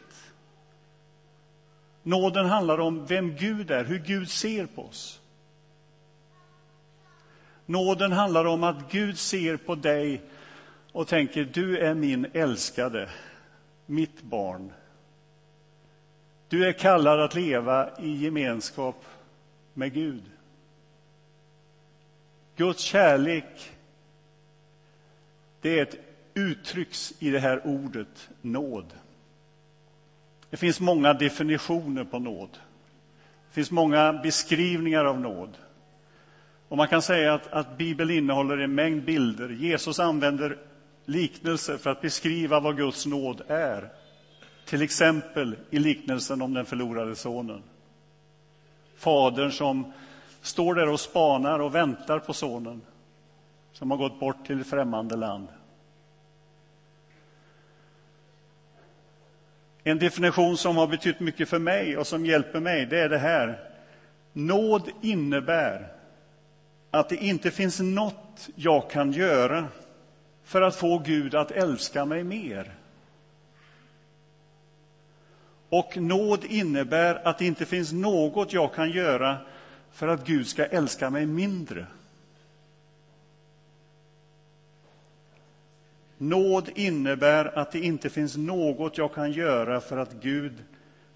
Nåden 2.02 2.46
handlar 2.46 2.78
om 2.78 3.06
vem 3.06 3.36
Gud 3.36 3.70
är, 3.70 3.84
hur 3.84 3.98
Gud 3.98 4.30
ser 4.30 4.66
på 4.66 4.82
oss. 4.82 5.20
Nåden 7.66 8.12
handlar 8.12 8.44
om 8.44 8.64
att 8.64 8.92
Gud 8.92 9.18
ser 9.18 9.56
på 9.56 9.74
dig 9.74 10.22
och 10.92 11.08
tänker 11.08 11.44
du 11.44 11.78
är 11.78 11.94
min 11.94 12.26
älskade, 12.32 13.10
mitt 13.86 14.22
barn. 14.22 14.72
Du 16.48 16.66
är 16.66 16.72
kallad 16.72 17.20
att 17.20 17.34
leva 17.34 17.90
i 17.98 18.16
gemenskap 18.16 19.04
med 19.74 19.92
Gud. 19.92 20.22
Guds 22.56 22.82
kärlek, 22.82 23.72
det 25.60 25.78
är 25.78 25.82
ett 25.82 25.96
uttrycks 26.34 27.14
i 27.18 27.30
det 27.30 27.38
här 27.38 27.66
ordet 27.66 28.28
nåd. 28.42 28.92
Det 30.50 30.56
finns 30.56 30.80
många 30.80 31.14
definitioner 31.14 32.04
på 32.04 32.18
nåd. 32.18 32.50
Det 33.48 33.54
finns 33.54 33.70
många 33.70 34.12
beskrivningar 34.12 35.04
av 35.04 35.20
nåd. 35.20 35.56
Och 36.68 36.76
man 36.76 36.88
kan 36.88 37.02
säga 37.02 37.34
att, 37.34 37.52
att 37.52 37.78
Bibeln 37.78 38.10
innehåller 38.10 38.58
en 38.58 38.74
mängd 38.74 39.04
bilder. 39.04 39.48
Jesus 39.48 40.00
använder 40.00 40.58
liknelser 41.04 41.76
för 41.76 41.90
att 41.90 42.00
beskriva 42.00 42.60
vad 42.60 42.76
Guds 42.76 43.06
nåd 43.06 43.42
är. 43.48 43.88
Till 44.64 44.82
exempel 44.82 45.56
i 45.70 45.78
liknelsen 45.78 46.42
om 46.42 46.54
den 46.54 46.66
förlorade 46.66 47.16
sonen. 47.16 47.62
Fadern 48.96 49.50
som 49.50 49.92
står 50.42 50.74
där 50.74 50.88
och 50.88 51.00
spanar 51.00 51.58
och 51.58 51.74
väntar 51.74 52.18
på 52.18 52.32
sonen 52.32 52.82
som 53.72 53.90
har 53.90 53.98
gått 53.98 54.20
bort 54.20 54.46
till 54.46 54.60
ett 54.60 54.66
främmande 54.66 55.16
land. 55.16 55.48
En 59.84 59.98
definition 59.98 60.56
som 60.56 60.76
har 60.76 60.86
betytt 60.86 61.20
mycket 61.20 61.48
för 61.48 61.58
mig 61.58 61.96
och 61.96 62.06
som 62.06 62.26
hjälper 62.26 62.60
mig, 62.60 62.86
det 62.86 62.98
är 62.98 63.08
det 63.08 63.18
här. 63.18 63.60
Nåd 64.32 64.90
innebär 65.02 65.95
att 66.96 67.08
det 67.08 67.16
inte 67.16 67.50
finns 67.50 67.80
något 67.80 68.48
jag 68.54 68.90
kan 68.90 69.12
göra 69.12 69.68
för 70.44 70.62
att 70.62 70.76
få 70.76 70.98
Gud 70.98 71.34
att 71.34 71.50
älska 71.50 72.04
mig 72.04 72.24
mer. 72.24 72.74
Och 75.68 75.96
nåd 75.96 76.44
innebär 76.44 77.28
att 77.28 77.38
det 77.38 77.46
inte 77.46 77.66
finns 77.66 77.92
något 77.92 78.52
jag 78.52 78.74
kan 78.74 78.90
göra 78.90 79.36
för 79.92 80.08
att 80.08 80.26
Gud 80.26 80.46
ska 80.46 80.64
älska 80.64 81.10
mig 81.10 81.26
mindre. 81.26 81.86
Nåd 86.18 86.70
innebär 86.74 87.58
att 87.58 87.72
det 87.72 87.80
inte 87.80 88.10
finns 88.10 88.36
något 88.36 88.98
jag 88.98 89.14
kan 89.14 89.32
göra 89.32 89.80
för 89.80 89.96
att, 89.96 90.12
Gud, 90.12 90.64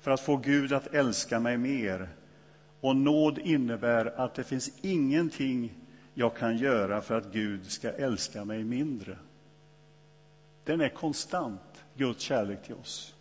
för 0.01 0.11
att 0.11 0.21
få 0.21 0.37
Gud 0.37 0.73
att 0.73 0.95
älska 0.95 1.41
mig 1.41 1.57
mer. 1.57 2.09
Och 2.81 2.97
nåd 2.97 3.39
innebär 3.39 4.21
att 4.21 4.35
det 4.35 4.45
finns 4.45 4.71
ingenting 4.83 5.73
jag 6.15 6.37
kan 6.37 6.57
göra 6.57 7.01
för 7.01 7.19
att 7.19 7.33
Gud 7.33 7.71
ska 7.71 7.91
älska 7.91 8.45
mig 8.45 8.65
mindre. 8.65 9.17
Den 10.65 10.81
är 10.81 10.89
konstant, 10.89 11.85
Guds 11.95 12.23
kärlek 12.23 12.63
till 12.63 12.75
oss. 12.75 13.15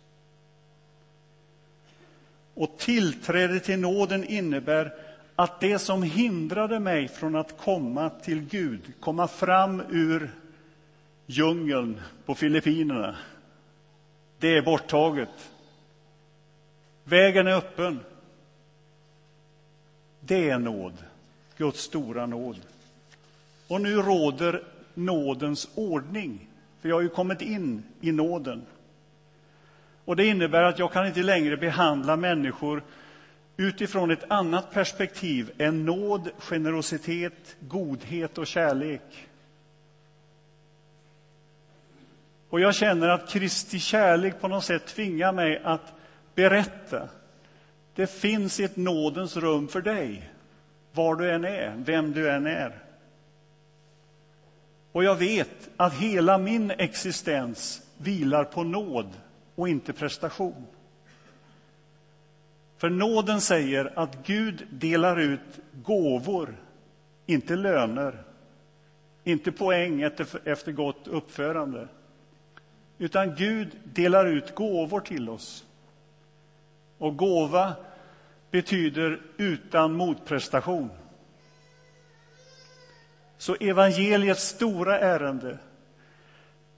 Och 2.54 2.78
tillträde 2.78 3.60
till 3.60 3.78
nåden 3.78 4.24
innebär 4.24 4.94
att 5.36 5.60
det 5.60 5.78
som 5.78 6.02
hindrade 6.02 6.80
mig 6.80 7.08
från 7.08 7.36
att 7.36 7.58
komma 7.58 8.10
till 8.10 8.40
Gud, 8.40 8.92
komma 9.00 9.28
fram 9.28 9.82
ur 9.90 10.30
djungeln 11.26 12.00
på 12.26 12.34
Filippinerna, 12.34 13.16
det 14.38 14.56
är 14.56 14.62
borttaget. 14.62 15.52
Vägen 17.04 17.46
är 17.46 17.52
öppen. 17.56 18.00
Det 20.30 20.50
är 20.50 20.58
nåd, 20.58 20.92
Guds 21.56 21.80
stora 21.80 22.26
nåd. 22.26 22.60
Och 23.68 23.80
nu 23.80 23.94
råder 23.94 24.62
nådens 24.94 25.68
ordning, 25.74 26.48
för 26.80 26.88
jag 26.88 26.96
har 26.96 27.02
ju 27.02 27.08
kommit 27.08 27.40
in 27.40 27.82
i 28.00 28.12
nåden. 28.12 28.66
Och 30.04 30.16
Det 30.16 30.26
innebär 30.26 30.62
att 30.62 30.78
jag 30.78 30.92
kan 30.92 31.06
inte 31.06 31.22
längre 31.22 31.56
behandla 31.56 32.16
människor 32.16 32.82
utifrån 33.56 34.10
ett 34.10 34.30
annat 34.30 34.72
perspektiv 34.72 35.52
än 35.58 35.84
nåd, 35.84 36.30
generositet, 36.38 37.56
godhet 37.60 38.38
och 38.38 38.46
kärlek. 38.46 39.28
Och 42.50 42.60
jag 42.60 42.74
känner 42.74 43.08
att 43.08 43.28
Kristi 43.28 43.78
kärlek 43.78 44.40
på 44.40 44.48
något 44.48 44.64
sätt 44.64 44.86
tvingar 44.86 45.32
mig 45.32 45.62
att 45.64 45.92
berätta. 46.34 47.08
Det 47.94 48.06
finns 48.06 48.60
ett 48.60 48.76
nådens 48.76 49.36
rum 49.36 49.68
för 49.68 49.80
dig, 49.80 50.30
var 50.92 51.16
du 51.16 51.30
än 51.30 51.44
är, 51.44 51.74
vem 51.76 52.12
du 52.12 52.30
än 52.30 52.46
är. 52.46 52.78
Och 54.92 55.04
jag 55.04 55.16
vet 55.16 55.70
att 55.76 55.94
hela 55.94 56.38
min 56.38 56.70
existens 56.70 57.82
vilar 57.96 58.44
på 58.44 58.62
nåd 58.62 59.08
och 59.54 59.68
inte 59.68 59.92
prestation. 59.92 60.66
För 62.76 62.90
nåden 62.90 63.40
säger 63.40 63.92
att 63.98 64.26
Gud 64.26 64.66
delar 64.70 65.16
ut 65.20 65.60
gåvor, 65.72 66.56
inte 67.26 67.56
löner, 67.56 68.22
inte 69.24 69.52
poäng 69.52 70.02
efter 70.44 70.72
gott 70.72 71.08
uppförande. 71.08 71.88
Utan 72.98 73.34
Gud 73.34 73.68
delar 73.84 74.26
ut 74.26 74.54
gåvor 74.54 75.00
till 75.00 75.28
oss. 75.28 75.64
Och 76.98 77.16
gåva 77.16 77.74
betyder 78.50 79.20
utan 79.36 79.92
motprestation. 79.92 80.90
Så 83.38 83.56
evangeliets 83.60 84.48
stora 84.48 84.98
ärende, 84.98 85.58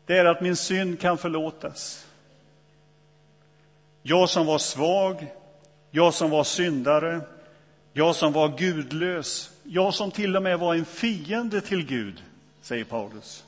det 0.06 0.18
är 0.18 0.24
att 0.24 0.40
min 0.40 0.56
synd 0.56 1.00
kan 1.00 1.18
förlåtas. 1.18 2.06
Jag 4.02 4.28
som 4.28 4.46
var 4.46 4.58
svag, 4.58 5.32
jag 5.90 6.14
som 6.14 6.30
var 6.30 6.44
syndare, 6.44 7.20
jag 7.92 8.16
som 8.16 8.32
var 8.32 8.58
gudlös, 8.58 9.52
jag 9.62 9.94
som 9.94 10.10
till 10.10 10.36
och 10.36 10.42
med 10.42 10.58
var 10.58 10.74
en 10.74 10.84
fiende 10.84 11.60
till 11.60 11.86
Gud, 11.86 12.22
säger 12.60 12.84
Paulus. 12.84 13.44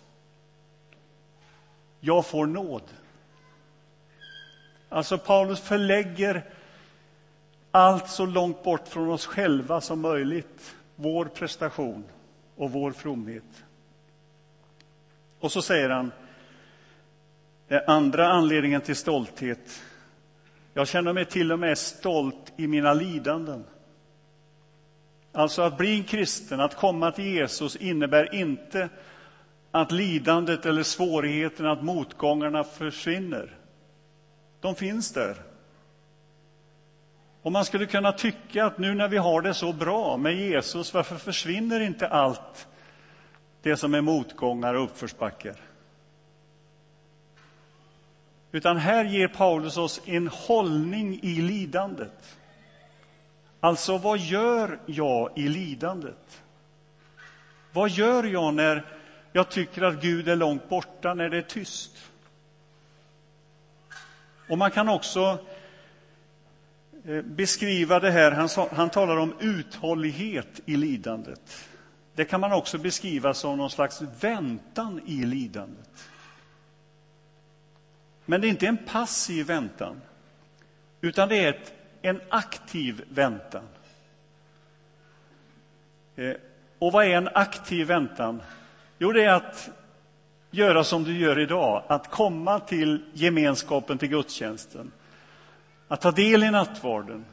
Jag 2.01 2.27
får 2.27 2.47
nåd. 2.47 2.83
Alltså, 4.89 5.19
Paulus 5.19 5.61
förlägger 5.61 6.45
allt 7.75 8.09
så 8.09 8.27
långt 8.27 8.63
bort 8.63 8.89
från 8.89 9.11
oss 9.11 9.27
själva 9.27 9.81
som 9.81 10.01
möjligt, 10.01 10.77
vår 10.97 11.25
prestation 11.25 12.05
och 12.57 12.71
vår 12.71 12.93
fromhet. 12.93 13.65
Och 15.41 15.53
så 15.53 15.63
säger 15.63 15.91
han, 15.91 16.13
eh, 17.69 17.81
andra 17.87 18.29
anledningen 18.29 18.81
till 18.81 18.97
stolthet. 18.97 19.83
Jag 20.75 20.89
känner 20.89 21.13
mig 21.13 21.25
till 21.25 21.53
och 21.53 21.59
med 21.59 21.79
stolt 21.79 22.53
i 22.57 22.67
mina 22.67 22.95
lidanden. 22.95 23.65
Alltså 25.33 25.63
att 25.63 25.79
bli 25.79 25.97
en 25.97 26.05
kristen, 26.05 26.61
att 26.61 26.77
komma 26.77 27.13
till 27.13 27.35
Jesus 27.35 27.77
innebär 27.77 28.35
inte 28.35 28.89
att 29.71 29.93
lidandet 29.93 30.67
eller 30.67 30.83
svårigheterna, 30.83 31.73
att 31.73 31.83
motgångarna 31.83 32.65
försvinner. 32.65 33.59
De 34.61 34.75
finns 34.75 35.13
där. 35.13 35.54
Och 37.45 37.53
man 37.53 37.65
skulle 37.65 37.87
kunna 37.87 38.13
tycka 38.13 38.65
att 38.65 38.79
nu 38.79 38.95
när 38.95 39.09
vi 39.09 39.17
har 39.17 39.43
det 39.43 39.55
så 39.55 39.73
bra 39.73 40.17
med 40.17 40.35
Jesus, 40.35 40.95
varför 40.95 41.17
försvinner 41.17 41.81
inte 41.81 42.09
allt 42.09 42.69
det 43.63 43.77
som 43.77 43.95
är 43.95 44.01
motgångar 44.01 44.75
och 44.75 44.85
uppförsbackar? 44.85 45.57
Utan 48.53 48.77
här 48.77 49.05
ger 49.05 49.29
Paulus 49.29 49.77
oss 49.77 50.01
en 50.05 50.29
hållning 50.29 51.21
i 51.23 51.35
lidandet. 51.35 52.39
Alltså, 53.61 53.99
vad 53.99 54.19
gör 54.19 54.79
jag 54.87 55.39
i 55.39 55.49
lidandet? 55.49 56.43
Vad 57.73 57.91
gör 57.91 58.25
jag 58.25 58.55
när 58.55 58.85
jag 59.33 59.51
tycker 59.51 59.83
att 59.83 60.03
Gud 60.03 60.29
är 60.29 60.37
långt 60.37 60.69
borta, 60.69 61.15
när 61.15 61.29
det 61.29 61.37
är 61.37 61.43
tyst? 61.43 62.11
Och 64.49 64.59
man 64.59 64.71
kan 64.71 64.89
också 64.89 65.39
Eh, 67.07 67.23
beskriva 67.23 68.01
det 68.01 68.11
här. 68.11 68.31
Han, 68.31 68.49
han 68.73 68.91
talar 68.91 69.17
om 69.17 69.35
uthållighet 69.41 70.61
i 70.65 70.77
lidandet. 70.77 71.69
Det 72.15 72.25
kan 72.25 72.41
man 72.41 72.53
också 72.53 72.79
beskriva 72.79 73.35
som 73.35 73.59
någon 73.59 73.71
slags 73.71 74.03
väntan 74.21 75.01
i 75.07 75.25
lidandet. 75.25 76.09
Men 78.25 78.41
det 78.41 78.47
är 78.47 78.49
inte 78.49 78.67
en 78.67 78.77
passiv 78.77 79.47
väntan, 79.47 80.01
utan 81.01 81.29
det 81.29 81.45
är 81.45 81.49
ett, 81.49 81.73
en 82.03 82.21
aktiv 82.29 83.05
väntan. 83.09 83.65
Eh, 86.17 86.33
och 86.79 86.93
vad 86.93 87.05
är 87.05 87.17
en 87.17 87.29
aktiv 87.35 87.87
väntan? 87.87 88.43
Jo, 88.99 89.13
det 89.13 89.25
är 89.25 89.33
att 89.33 89.71
göra 90.51 90.85
som 90.85 91.05
du 91.05 91.19
gör 91.19 91.41
idag, 91.41 91.83
att 91.87 92.11
komma 92.11 92.61
till 92.61 93.05
gemenskapen, 93.13 93.99
till 93.99 94.09
gudstjänsten 94.09 94.93
att 95.89 96.01
ta 96.01 96.11
del 96.11 96.43
i 96.43 96.51
nattvarden, 96.51 97.25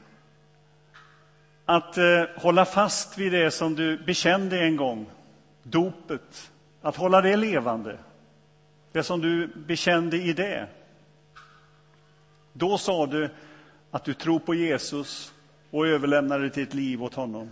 att 1.66 1.98
eh, 1.98 2.24
hålla 2.36 2.66
fast 2.66 3.18
vid 3.18 3.32
det 3.32 3.52
som 3.52 3.76
du 3.76 3.98
bekände 3.98 4.60
en 4.60 4.76
gång, 4.76 5.06
dopet, 5.64 6.52
att 6.82 6.96
hålla 6.96 7.22
det 7.22 7.36
levande, 7.36 7.98
det 8.92 9.04
som 9.04 9.22
du 9.22 9.48
bekände 9.48 10.18
i 10.18 10.34
det. 10.34 10.68
Då 12.54 12.78
sa 12.78 13.06
du 13.06 13.30
att 13.92 14.04
du 14.04 14.14
tror 14.14 14.40
på 14.40 14.56
Jesus 14.56 15.34
och 15.72 15.88
överlämnade 15.88 16.50
ditt 16.50 16.74
liv 16.74 17.04
åt 17.04 17.14
honom. 17.14 17.52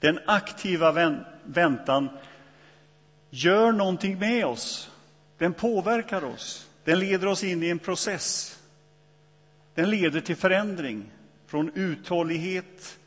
Den 0.00 0.20
aktiva 0.26 1.18
väntan 1.44 2.08
gör 3.30 3.72
någonting 3.72 4.18
med 4.18 4.46
oss. 4.46 4.90
Den 5.38 5.52
påverkar 5.52 6.24
oss. 6.24 6.68
Den 6.84 6.98
leder 6.98 7.26
oss 7.26 7.44
in 7.44 7.62
i 7.62 7.68
en 7.68 7.78
process. 7.78 8.57
Den 9.78 9.90
leder 9.90 10.20
till 10.20 10.36
förändring, 10.36 11.10
från 11.46 11.70
uthållighet 11.74 12.98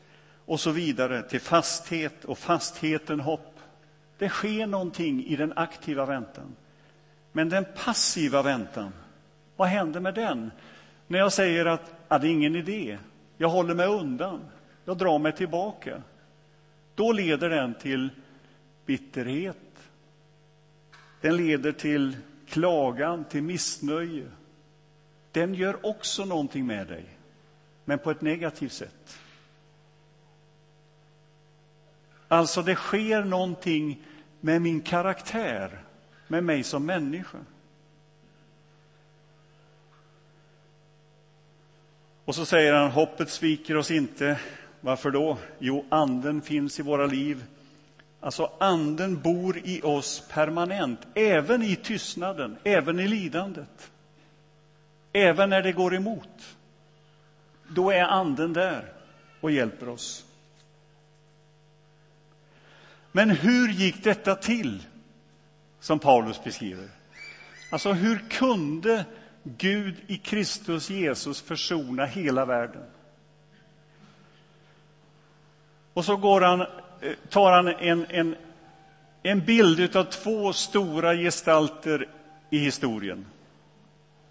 och 0.44 0.60
så 0.60 0.70
vidare 0.70 1.22
till 1.22 1.40
fasthet 1.40 2.24
och 2.24 2.38
fastheten 2.38 3.20
hopp. 3.20 3.60
Det 4.18 4.28
sker 4.28 4.66
någonting 4.66 5.24
i 5.24 5.36
den 5.36 5.52
aktiva 5.56 6.06
väntan. 6.06 6.56
Men 7.32 7.48
den 7.48 7.64
passiva 7.84 8.42
väntan, 8.42 8.92
vad 9.56 9.68
händer 9.68 10.00
med 10.00 10.14
den? 10.14 10.50
När 11.06 11.18
jag 11.18 11.32
säger 11.32 11.66
att 11.66 11.94
ah, 12.08 12.18
det 12.18 12.28
är 12.28 12.30
ingen 12.30 12.56
idé, 12.56 12.98
jag 13.36 13.48
håller 13.48 13.74
mig 13.74 13.86
undan, 13.86 14.40
jag 14.84 14.98
drar 14.98 15.18
mig 15.18 15.32
tillbaka. 15.32 16.02
Då 16.94 17.12
leder 17.12 17.50
den 17.50 17.74
till 17.74 18.08
bitterhet. 18.86 19.90
Den 21.20 21.36
leder 21.36 21.72
till 21.72 22.16
klagan, 22.48 23.24
till 23.24 23.42
missnöje. 23.42 24.26
Den 25.32 25.54
gör 25.54 25.86
också 25.86 26.24
någonting 26.24 26.66
med 26.66 26.86
dig, 26.86 27.04
men 27.84 27.98
på 27.98 28.10
ett 28.10 28.20
negativt 28.20 28.72
sätt. 28.72 29.18
Alltså, 32.28 32.62
det 32.62 32.74
sker 32.74 33.24
någonting 33.24 34.02
med 34.40 34.62
min 34.62 34.80
karaktär, 34.80 35.80
med 36.28 36.44
mig 36.44 36.62
som 36.62 36.86
människa. 36.86 37.38
Och 42.24 42.34
så 42.34 42.46
säger 42.46 42.72
han, 42.72 42.90
hoppet 42.90 43.30
sviker 43.30 43.76
oss 43.76 43.90
inte. 43.90 44.40
Varför 44.80 45.10
då? 45.10 45.38
Jo, 45.58 45.84
anden 45.88 46.42
finns 46.42 46.80
i 46.80 46.82
våra 46.82 47.06
liv. 47.06 47.44
Alltså, 48.20 48.52
anden 48.60 49.20
bor 49.20 49.58
i 49.64 49.82
oss 49.82 50.22
permanent, 50.30 51.00
även 51.14 51.62
i 51.62 51.76
tystnaden, 51.76 52.56
även 52.64 53.00
i 53.00 53.08
lidandet. 53.08 53.91
Även 55.12 55.50
när 55.50 55.62
det 55.62 55.72
går 55.72 55.94
emot. 55.94 56.56
Då 57.68 57.90
är 57.90 58.02
anden 58.02 58.52
där 58.52 58.92
och 59.40 59.50
hjälper 59.50 59.88
oss. 59.88 60.24
Men 63.12 63.30
hur 63.30 63.68
gick 63.68 64.04
detta 64.04 64.34
till, 64.34 64.82
som 65.80 65.98
Paulus 65.98 66.44
beskriver? 66.44 66.88
Alltså, 67.70 67.92
hur 67.92 68.18
kunde 68.18 69.04
Gud 69.42 69.96
i 70.06 70.18
Kristus 70.18 70.90
Jesus 70.90 71.42
försona 71.42 72.04
hela 72.04 72.44
världen? 72.44 72.82
Och 75.94 76.04
så 76.04 76.16
går 76.16 76.40
han, 76.40 76.60
eh, 76.60 76.66
tar 77.28 77.52
han 77.52 77.68
en, 77.68 78.06
en, 78.08 78.36
en 79.22 79.44
bild 79.44 79.96
av 79.96 80.04
två 80.04 80.52
stora 80.52 81.14
gestalter 81.14 82.08
i 82.50 82.58
historien. 82.58 83.26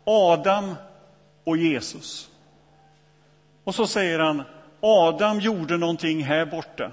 Adam 0.04 0.76
och 1.44 1.58
Jesus. 1.58 2.30
Och 3.64 3.76
så 3.76 3.88
säger 3.88 4.20
han, 4.20 4.44
Adam 4.80 5.40
gjorde 5.40 5.78
någonting 5.78 6.24
här 6.24 6.46
borta. 6.46 6.92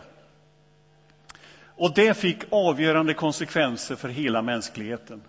Och 1.60 1.94
det 1.94 2.14
fick 2.14 2.38
avgörande 2.50 3.14
konsekvenser 3.14 3.96
för 3.96 4.08
hela 4.08 4.42
mänskligheten. 4.42 5.22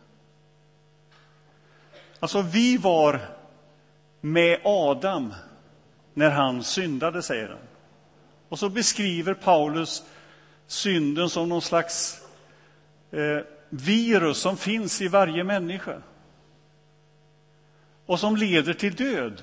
Alltså, 2.20 2.42
vi 2.42 2.78
var 2.78 3.20
med 4.22 4.60
Adam 4.64 5.34
när 6.14 6.30
han 6.30 6.64
syndade, 6.64 7.22
säger 7.22 7.48
han. 7.48 7.58
Och 8.50 8.60
så 8.60 8.70
beskriver 8.70 9.34
Paulus 9.34 10.04
synden 10.68 11.30
som 11.30 11.50
någon 11.50 11.62
slags 11.62 12.22
eh, 13.12 13.46
virus 13.70 14.38
som 14.38 14.58
finns 14.58 15.02
i 15.02 15.08
varje 15.08 15.44
människa 15.44 16.02
och 18.10 18.20
som 18.20 18.36
leder 18.36 18.74
till 18.74 18.96
död. 18.96 19.42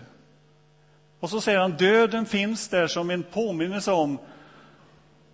Och 1.21 1.31
så 1.31 1.41
säger 1.41 1.59
han 1.59 1.77
döden 1.77 2.27
finns 2.27 2.69
där 2.69 2.87
som 2.87 3.11
en 3.11 3.23
påminnelse 3.23 3.93
om 3.93 4.19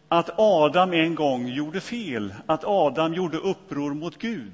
att 0.09 0.31
Adam 0.37 0.93
en 0.93 1.15
gång 1.15 1.49
gjorde 1.49 1.81
fel, 1.81 2.35
att 2.47 2.65
Adam 2.65 3.15
gjorde 3.15 3.37
uppror 3.37 3.95
mot 3.95 4.19
Gud. 4.19 4.53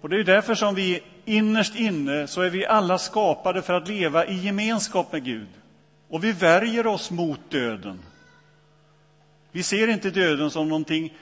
Och 0.00 0.08
Det 0.08 0.20
är 0.20 0.24
därför 0.24 0.54
som 0.54 0.74
vi 0.74 1.02
innerst 1.24 1.76
inne 1.76 2.26
så 2.26 2.40
är 2.40 2.50
vi 2.50 2.66
alla 2.66 2.98
skapade 2.98 3.62
för 3.62 3.74
att 3.74 3.88
leva 3.88 4.26
i 4.26 4.34
gemenskap 4.34 5.12
med 5.12 5.24
Gud. 5.24 5.48
Och 6.08 6.24
vi 6.24 6.32
värjer 6.32 6.86
oss 6.86 7.10
mot 7.10 7.40
döden. 7.50 8.00
Vi 9.52 9.62
ser 9.62 9.88
inte 9.88 10.10
döden 10.10 10.50
som 10.50 10.68
någonting 10.68 11.12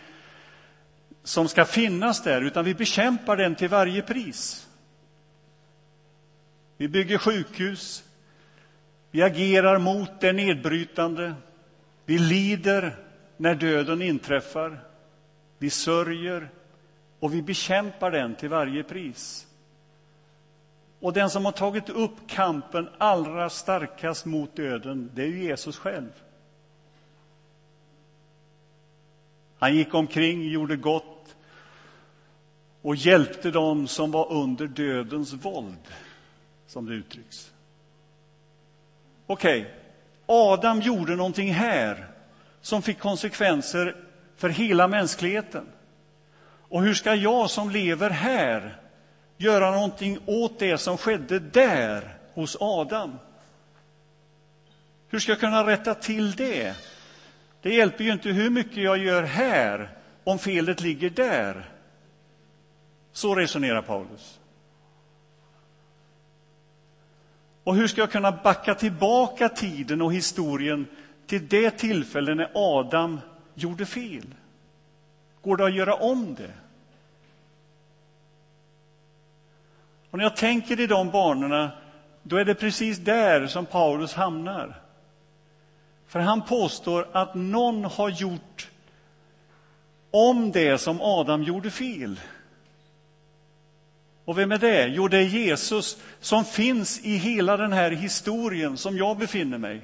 som 1.24 1.48
ska 1.48 1.64
finnas 1.64 2.22
där, 2.22 2.42
utan 2.42 2.64
vi 2.64 2.74
bekämpar 2.74 3.36
den 3.36 3.54
till 3.54 3.68
varje 3.68 4.02
pris. 4.02 4.68
Vi 6.76 6.88
bygger 6.88 7.18
sjukhus, 7.18 8.04
vi 9.10 9.22
agerar 9.22 9.78
mot 9.78 10.20
det 10.20 10.32
nedbrytande, 10.32 11.34
vi 12.04 12.18
lider 12.18 12.96
när 13.36 13.54
döden 13.54 14.02
inträffar, 14.02 14.80
vi 15.58 15.70
sörjer 15.70 16.48
och 17.20 17.34
vi 17.34 17.42
bekämpar 17.42 18.10
den 18.10 18.34
till 18.34 18.48
varje 18.48 18.82
pris. 18.82 19.46
Och 21.00 21.12
den 21.12 21.30
som 21.30 21.44
har 21.44 21.52
tagit 21.52 21.88
upp 21.88 22.28
kampen 22.28 22.88
allra 22.98 23.50
starkast 23.50 24.26
mot 24.26 24.56
döden, 24.56 25.10
det 25.14 25.22
är 25.22 25.26
ju 25.26 25.44
Jesus 25.44 25.78
själv. 25.78 26.23
Han 29.64 29.74
gick 29.74 29.94
omkring, 29.94 30.48
gjorde 30.48 30.76
gott 30.76 31.36
och 32.82 32.96
hjälpte 32.96 33.50
dem 33.50 33.88
som 33.88 34.10
var 34.10 34.32
under 34.32 34.66
dödens 34.66 35.32
våld, 35.32 35.88
som 36.66 36.86
det 36.86 36.94
uttrycks. 36.94 37.52
Okej, 39.26 39.60
okay. 39.60 39.72
Adam 40.26 40.80
gjorde 40.80 41.16
någonting 41.16 41.52
här 41.52 42.06
som 42.60 42.82
fick 42.82 42.98
konsekvenser 42.98 43.96
för 44.36 44.48
hela 44.48 44.88
mänskligheten. 44.88 45.66
Och 46.46 46.82
hur 46.82 46.94
ska 46.94 47.14
jag 47.14 47.50
som 47.50 47.70
lever 47.70 48.10
här 48.10 48.76
göra 49.36 49.70
någonting 49.70 50.18
åt 50.26 50.58
det 50.58 50.78
som 50.78 50.98
skedde 50.98 51.38
där, 51.38 52.16
hos 52.34 52.56
Adam? 52.60 53.18
Hur 55.08 55.18
ska 55.18 55.32
jag 55.32 55.40
kunna 55.40 55.66
rätta 55.66 55.94
till 55.94 56.32
det? 56.32 56.76
Det 57.64 57.74
hjälper 57.74 58.04
ju 58.04 58.12
inte 58.12 58.28
hur 58.28 58.50
mycket 58.50 58.76
jag 58.76 58.98
gör 58.98 59.22
här 59.22 59.90
om 60.24 60.38
felet 60.38 60.80
ligger 60.80 61.10
där. 61.10 61.70
Så 63.12 63.34
resonerar 63.34 63.82
Paulus. 63.82 64.40
Och 67.64 67.76
hur 67.76 67.86
ska 67.86 68.00
jag 68.00 68.10
kunna 68.10 68.32
backa 68.32 68.74
tillbaka 68.74 69.48
tiden 69.48 70.02
och 70.02 70.14
historien 70.14 70.86
till 71.26 71.48
det 71.48 71.70
tillfälle 71.70 72.34
när 72.34 72.50
Adam 72.54 73.20
gjorde 73.54 73.86
fel? 73.86 74.34
Går 75.42 75.56
det 75.56 75.64
att 75.64 75.74
göra 75.74 75.94
om 75.94 76.34
det? 76.34 76.52
Och 80.10 80.18
när 80.18 80.24
jag 80.24 80.36
tänker 80.36 80.80
i 80.80 80.86
de 80.86 81.10
banorna, 81.10 81.70
då 82.22 82.36
är 82.36 82.44
det 82.44 82.54
precis 82.54 82.98
där 82.98 83.46
som 83.46 83.66
Paulus 83.66 84.14
hamnar. 84.14 84.83
För 86.14 86.20
han 86.20 86.42
påstår 86.42 87.08
att 87.12 87.34
någon 87.34 87.84
har 87.84 88.08
gjort 88.08 88.70
om 90.10 90.52
det 90.52 90.78
som 90.78 91.00
Adam 91.00 91.42
gjorde 91.42 91.70
fel. 91.70 92.20
Och 94.24 94.38
vem 94.38 94.52
är 94.52 94.58
det? 94.58 94.86
Jo, 94.86 95.08
det 95.08 95.18
är 95.18 95.22
Jesus 95.22 96.02
som 96.20 96.44
finns 96.44 97.00
i 97.00 97.16
hela 97.16 97.56
den 97.56 97.72
här 97.72 97.90
historien 97.90 98.76
som 98.76 98.96
jag 98.96 99.18
befinner 99.18 99.58
mig. 99.58 99.80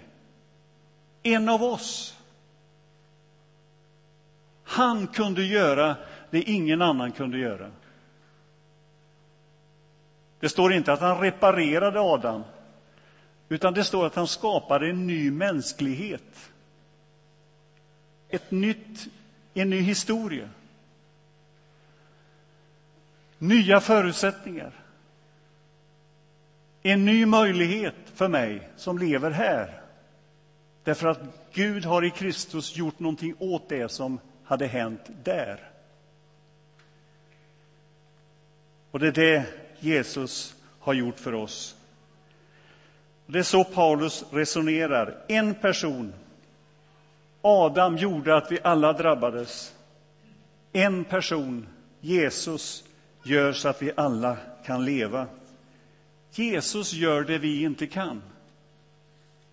En 1.22 1.48
av 1.48 1.62
oss. 1.62 2.18
Han 4.64 5.06
kunde 5.06 5.42
göra 5.42 5.96
det 6.30 6.42
ingen 6.42 6.82
annan 6.82 7.12
kunde 7.12 7.38
göra. 7.38 7.70
Det 10.40 10.48
står 10.48 10.72
inte 10.72 10.92
att 10.92 11.00
han 11.00 11.20
reparerade 11.20 12.00
Adam, 12.00 12.42
utan 13.50 13.74
det 13.74 13.84
står 13.84 14.06
att 14.06 14.14
han 14.14 14.28
skapade 14.28 14.90
en 14.90 15.06
ny 15.06 15.30
mänsklighet. 15.30 16.50
Ett 18.28 18.50
nytt, 18.50 19.08
en 19.54 19.70
ny 19.70 19.80
historia. 19.80 20.48
Nya 23.38 23.80
förutsättningar. 23.80 24.72
En 26.82 27.04
ny 27.04 27.26
möjlighet 27.26 27.94
för 28.14 28.28
mig 28.28 28.70
som 28.76 28.98
lever 28.98 29.30
här. 29.30 29.80
Därför 30.84 31.08
att 31.08 31.20
Gud 31.52 31.84
har 31.84 32.04
i 32.04 32.10
Kristus 32.10 32.76
gjort 32.76 32.98
någonting 32.98 33.34
åt 33.38 33.68
det 33.68 33.88
som 33.88 34.20
hade 34.44 34.66
hänt 34.66 35.10
där. 35.24 35.70
Och 38.90 38.98
det 38.98 39.06
är 39.06 39.12
det 39.12 39.46
Jesus 39.80 40.54
har 40.80 40.92
gjort 40.92 41.18
för 41.18 41.34
oss. 41.34 41.79
Det 43.32 43.38
är 43.38 43.42
så 43.42 43.64
Paulus 43.64 44.24
resonerar. 44.30 45.16
En 45.28 45.54
person, 45.54 46.12
Adam, 47.42 47.96
gjorde 47.96 48.36
att 48.36 48.52
vi 48.52 48.58
alla 48.62 48.92
drabbades. 48.92 49.74
En 50.72 51.04
person, 51.04 51.66
Jesus, 52.00 52.84
gör 53.22 53.52
så 53.52 53.68
att 53.68 53.82
vi 53.82 53.92
alla 53.96 54.36
kan 54.66 54.84
leva. 54.84 55.26
Jesus 56.30 56.92
gör 56.92 57.22
det 57.22 57.38
vi 57.38 57.62
inte 57.62 57.86
kan. 57.86 58.22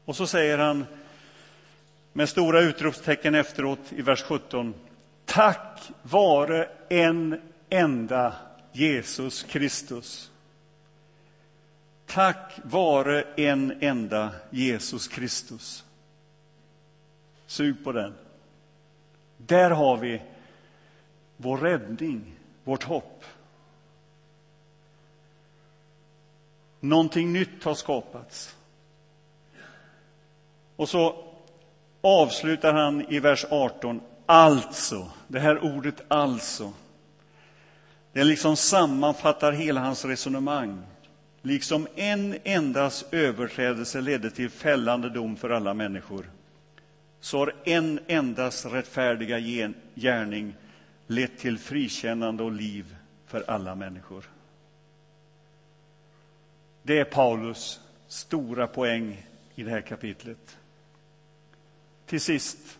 Och 0.05 0.15
så 0.15 0.27
säger 0.27 0.57
han 0.57 0.85
med 2.13 2.29
stora 2.29 2.59
utropstecken 2.59 3.35
efteråt 3.35 3.79
i 3.89 4.01
vers 4.01 4.21
17. 4.21 4.73
Tack 5.25 5.91
vare 6.03 6.69
en 6.89 7.41
enda 7.69 8.33
Jesus 8.71 9.43
Kristus. 9.43 10.31
Tack 12.07 12.59
vare 12.63 13.21
en 13.37 13.77
enda 13.81 14.31
Jesus 14.49 15.07
Kristus. 15.07 15.85
Sug 17.45 17.83
på 17.83 17.91
den. 17.91 18.13
Där 19.37 19.71
har 19.71 19.97
vi 19.97 20.21
vår 21.37 21.57
räddning, 21.57 22.33
vårt 22.63 22.83
hopp. 22.83 23.23
Någonting 26.79 27.33
nytt 27.33 27.63
har 27.63 27.75
skapats. 27.75 28.55
Och 30.75 30.89
så 30.89 31.23
avslutar 32.01 32.73
han 32.73 33.01
i 33.13 33.19
vers 33.19 33.45
18. 33.49 34.01
Alltså, 34.25 35.11
det 35.27 35.39
här 35.39 35.63
ordet 35.63 36.01
alltså. 36.07 36.73
Det 38.11 38.23
liksom 38.23 38.55
sammanfattar 38.55 39.51
hela 39.51 39.81
hans 39.81 40.05
resonemang. 40.05 40.83
Liksom 41.41 41.87
en 41.95 42.37
endas 42.43 43.05
överträdelse 43.11 44.01
ledde 44.01 44.31
till 44.31 44.49
fällande 44.49 45.09
dom 45.09 45.35
för 45.35 45.49
alla 45.49 45.73
människor 45.73 46.29
så 47.19 47.37
har 47.37 47.53
en 47.63 47.99
endas 48.07 48.65
rättfärdiga 48.65 49.39
gärning 49.95 50.55
lett 51.07 51.37
till 51.37 51.57
frikännande 51.57 52.43
och 52.43 52.51
liv 52.51 52.95
för 53.25 53.43
alla 53.47 53.75
människor. 53.75 54.29
Det 56.83 56.99
är 56.99 57.03
Paulus 57.03 57.79
stora 58.07 58.67
poäng 58.67 59.25
i 59.55 59.63
det 59.63 59.71
här 59.71 59.81
kapitlet. 59.81 60.57
Till 62.05 62.21
sist, 62.21 62.79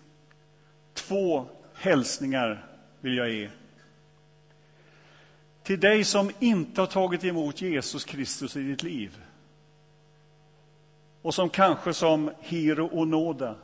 två 0.93 1.46
hälsningar 1.74 2.65
vill 3.02 3.17
jag 3.17 3.30
ge. 3.30 3.50
Till 5.68 5.80
dig 5.80 6.04
som 6.04 6.32
inte 6.40 6.82
har 6.82 6.88
tagit 6.88 7.24
emot 7.24 7.62
Jesus 7.62 8.06
Kristus 8.06 8.56
i 8.56 8.60
ditt 8.60 8.84
liv 8.84 9.22
och 11.22 11.34
som 11.34 11.50
kanske 11.50 11.94
som 11.94 12.32
Hiro 12.40 12.86
och 12.86 13.08
Noda 13.08 13.56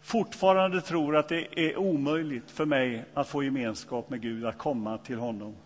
fortfarande 0.00 0.80
tror 0.80 1.16
att 1.16 1.28
det 1.28 1.60
är 1.60 1.76
omöjligt 1.76 2.50
för 2.50 2.64
mig 2.64 3.04
att 3.14 3.28
få 3.28 3.42
gemenskap 3.42 4.10
med 4.10 4.20
Gud, 4.20 4.46
att 4.46 4.58
komma 4.58 4.98
till 4.98 5.18
honom. 5.18 5.56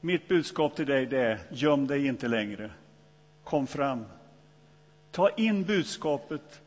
Mitt 0.00 0.28
budskap 0.28 0.76
till 0.76 0.86
dig 0.86 1.14
är, 1.14 1.38
göm 1.50 1.86
dig 1.86 2.06
inte 2.06 2.28
längre. 2.28 2.70
Kom 3.44 3.66
fram. 3.66 4.04
Ta 5.10 5.30
in 5.30 5.64
budskapet 5.64 6.60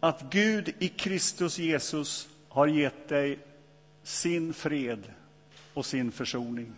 att 0.00 0.22
Gud 0.30 0.74
i 0.78 0.88
Kristus 0.88 1.58
Jesus 1.58 2.28
har 2.48 2.66
gett 2.66 3.08
dig 3.08 3.38
sin 4.02 4.54
fred 4.54 5.12
och 5.76 5.86
sin 5.86 6.12
försoning. 6.12 6.72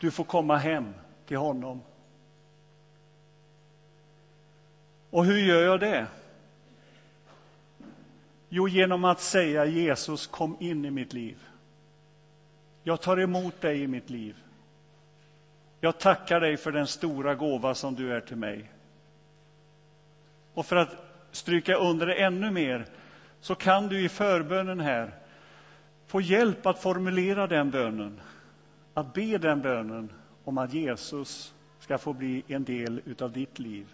Du 0.00 0.10
får 0.10 0.24
komma 0.24 0.56
hem 0.56 0.94
till 1.26 1.36
honom. 1.36 1.82
Och 5.10 5.24
hur 5.24 5.38
gör 5.38 5.62
jag 5.62 5.80
det? 5.80 6.06
Jo, 8.48 8.68
genom 8.68 9.04
att 9.04 9.20
säga 9.20 9.64
Jesus, 9.64 10.26
kom 10.26 10.56
in 10.60 10.84
i 10.84 10.90
mitt 10.90 11.12
liv. 11.12 11.38
Jag 12.82 13.00
tar 13.00 13.20
emot 13.20 13.60
dig 13.60 13.82
i 13.82 13.86
mitt 13.86 14.10
liv. 14.10 14.36
Jag 15.80 15.98
tackar 15.98 16.40
dig 16.40 16.56
för 16.56 16.72
den 16.72 16.86
stora 16.86 17.34
gåva 17.34 17.74
som 17.74 17.94
du 17.94 18.12
är 18.12 18.20
till 18.20 18.36
mig. 18.36 18.70
Och 20.54 20.66
för 20.66 20.76
att 20.76 20.96
stryka 21.30 21.74
under 21.74 22.06
det 22.06 22.14
ännu 22.14 22.50
mer 22.50 22.86
så 23.40 23.54
kan 23.54 23.88
du 23.88 24.04
i 24.04 24.08
förbönen 24.08 24.80
här 24.80 25.27
få 26.08 26.20
hjälp 26.20 26.66
att 26.66 26.82
formulera 26.82 27.46
den 27.46 27.70
bönen, 27.70 28.20
att 28.94 29.14
be 29.14 29.38
den 29.38 29.62
bönen 29.62 30.12
om 30.44 30.58
att 30.58 30.72
Jesus 30.72 31.54
ska 31.80 31.98
få 31.98 32.12
bli 32.12 32.44
en 32.48 32.64
del 32.64 33.02
av 33.20 33.32
ditt 33.32 33.58
liv. 33.58 33.86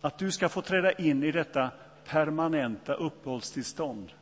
Att 0.00 0.18
du 0.18 0.30
ska 0.30 0.48
få 0.48 0.62
träda 0.62 0.92
in 0.92 1.22
i 1.22 1.32
detta 1.32 1.70
permanenta 2.04 2.94
uppehållstillstånd 2.94 4.12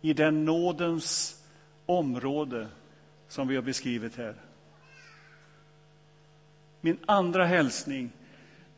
i 0.00 0.12
den 0.12 0.44
nådens 0.44 1.42
område 1.86 2.68
som 3.28 3.48
vi 3.48 3.56
har 3.56 3.62
beskrivit 3.62 4.16
här. 4.16 4.34
Min 6.80 6.98
andra 7.06 7.44
hälsning, 7.44 8.10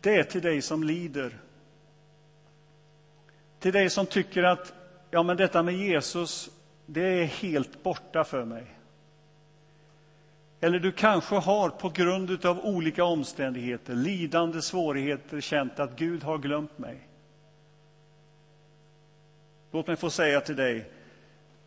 det 0.00 0.16
är 0.16 0.24
till 0.24 0.42
dig 0.42 0.62
som 0.62 0.84
lider. 0.84 1.38
Till 3.58 3.72
dig 3.72 3.90
som 3.90 4.06
tycker 4.06 4.42
att 4.42 4.79
ja, 5.10 5.22
men 5.22 5.36
detta 5.36 5.62
med 5.62 5.74
Jesus, 5.74 6.50
det 6.86 7.00
är 7.02 7.24
helt 7.24 7.82
borta 7.82 8.24
för 8.24 8.44
mig. 8.44 8.66
Eller 10.60 10.78
du 10.78 10.92
kanske 10.92 11.34
har 11.34 11.68
på 11.68 11.88
grund 11.88 12.46
av 12.46 12.60
olika 12.64 13.04
omständigheter, 13.04 13.94
lidande, 13.94 14.62
svårigheter, 14.62 15.40
känt 15.40 15.80
att 15.80 15.96
Gud 15.96 16.22
har 16.22 16.38
glömt 16.38 16.78
mig. 16.78 17.08
Låt 19.70 19.86
mig 19.86 19.96
få 19.96 20.10
säga 20.10 20.40
till 20.40 20.56
dig, 20.56 20.90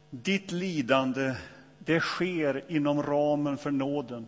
ditt 0.10 0.51
lidande, 0.51 1.36
det 1.79 1.99
sker 1.99 2.63
inom 2.67 3.03
ramen 3.03 3.58
för 3.58 3.71
nåden. 3.71 4.27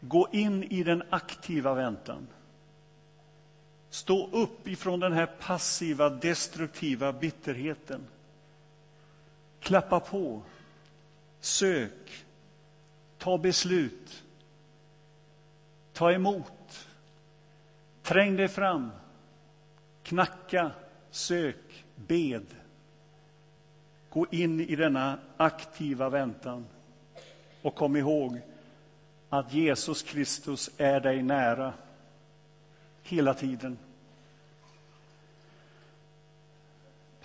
Gå 0.00 0.28
in 0.32 0.64
i 0.64 0.82
den 0.82 1.02
aktiva 1.10 1.74
väntan. 1.74 2.26
Stå 3.96 4.28
upp 4.32 4.68
ifrån 4.68 5.00
den 5.00 5.12
här 5.12 5.26
passiva, 5.26 6.10
destruktiva 6.10 7.12
bitterheten. 7.12 8.06
Klappa 9.60 10.00
på. 10.00 10.42
Sök. 11.40 12.24
Ta 13.18 13.38
beslut. 13.38 14.24
Ta 15.92 16.12
emot. 16.12 16.86
Träng 18.02 18.36
dig 18.36 18.48
fram. 18.48 18.90
Knacka. 20.02 20.70
Sök. 21.10 21.84
Bed. 21.94 22.46
Gå 24.10 24.26
in 24.30 24.60
i 24.60 24.76
denna 24.76 25.18
aktiva 25.36 26.08
väntan. 26.08 26.66
Och 27.62 27.74
kom 27.74 27.96
ihåg 27.96 28.40
att 29.28 29.52
Jesus 29.52 30.02
Kristus 30.02 30.70
är 30.76 31.00
dig 31.00 31.22
nära 31.22 31.74
hela 33.02 33.34
tiden. 33.34 33.78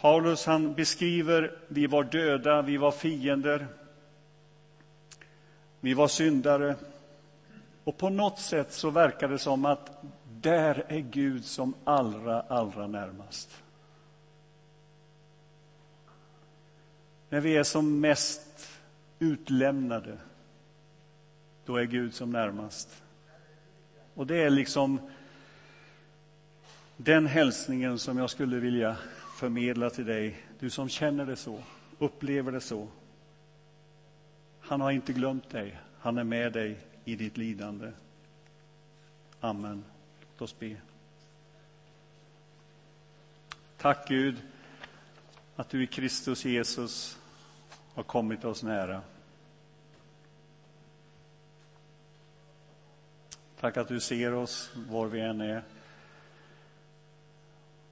Paulus 0.02 0.46
han 0.46 0.74
beskriver 0.74 1.58
vi 1.68 1.88
var 1.88 2.04
döda, 2.04 2.62
vi 2.62 2.78
var 2.78 2.92
fiender, 2.92 3.68
vi 5.80 5.94
var 5.94 6.08
syndare. 6.08 6.76
Och 7.84 7.98
på 7.98 8.10
något 8.10 8.40
sätt 8.40 8.74
så 8.74 8.90
verkar 8.90 9.28
det 9.28 9.40
som 9.40 9.66
att 9.66 10.04
där 10.42 10.84
är 10.88 11.00
Gud 11.00 11.46
som 11.46 11.74
allra, 11.84 12.42
allra 12.42 12.88
närmast. 12.88 13.64
När 17.30 17.40
vi 17.40 17.58
är 17.58 17.64
som 17.64 18.00
mest 18.00 18.70
utlämnade, 19.20 20.18
då 21.66 21.78
är 21.78 21.84
Gud 21.84 22.14
som 22.14 22.32
närmast. 22.32 23.04
Och 24.14 24.28
det 24.28 24.44
är 24.44 24.50
liksom 24.50 25.00
den 26.98 27.28
hälsningen 27.28 28.00
som 28.00 28.18
jag 28.18 28.30
skulle 28.30 28.60
vilja 28.60 28.98
förmedla 29.42 29.90
till 29.90 30.06
dig, 30.06 30.38
du 30.60 30.70
som 30.70 30.90
känner 30.90 31.26
det 31.26 31.36
så, 31.36 31.64
upplever 32.00 32.52
det 32.52 32.62
så. 32.62 32.88
Han 34.60 34.82
har 34.82 34.92
inte 34.92 35.14
glömt 35.14 35.50
dig, 35.50 35.80
han 36.00 36.18
är 36.18 36.24
med 36.24 36.54
dig 36.54 36.78
i 37.06 37.16
ditt 37.16 37.38
lidande. 37.38 37.92
Amen. 39.40 39.84
Låt 40.22 40.42
oss 40.42 40.60
be. 40.60 40.76
Tack 43.78 44.08
Gud 44.08 44.42
att 45.56 45.70
du 45.70 45.84
i 45.84 45.88
Kristus 45.88 46.46
Jesus 46.46 47.20
har 47.94 48.04
kommit 48.04 48.46
oss 48.46 48.64
nära. 48.64 49.02
Tack 53.60 53.78
att 53.78 53.88
du 53.88 54.00
ser 54.00 54.34
oss 54.34 54.72
var 54.76 55.08
vi 55.08 55.22
än 55.22 55.42
är. 55.42 55.64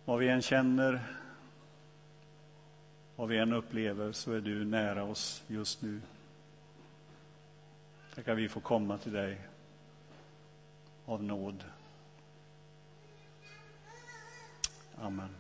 Vad 0.06 0.20
vi 0.20 0.30
än 0.30 0.42
känner, 0.42 1.19
vad 3.20 3.30
vi 3.30 3.38
än 3.38 3.54
upplever, 3.54 4.12
så 4.12 4.32
är 4.32 4.42
du 4.42 4.66
nära 4.66 5.04
oss 5.04 5.44
just 5.48 5.82
nu. 5.82 6.02
Tack 8.16 8.28
att 8.28 8.38
vi 8.38 8.50
får 8.50 8.62
komma 8.62 8.98
till 8.98 9.12
dig 9.12 9.42
av 11.06 11.24
nåd. 11.24 11.64
Amen. 15.02 15.39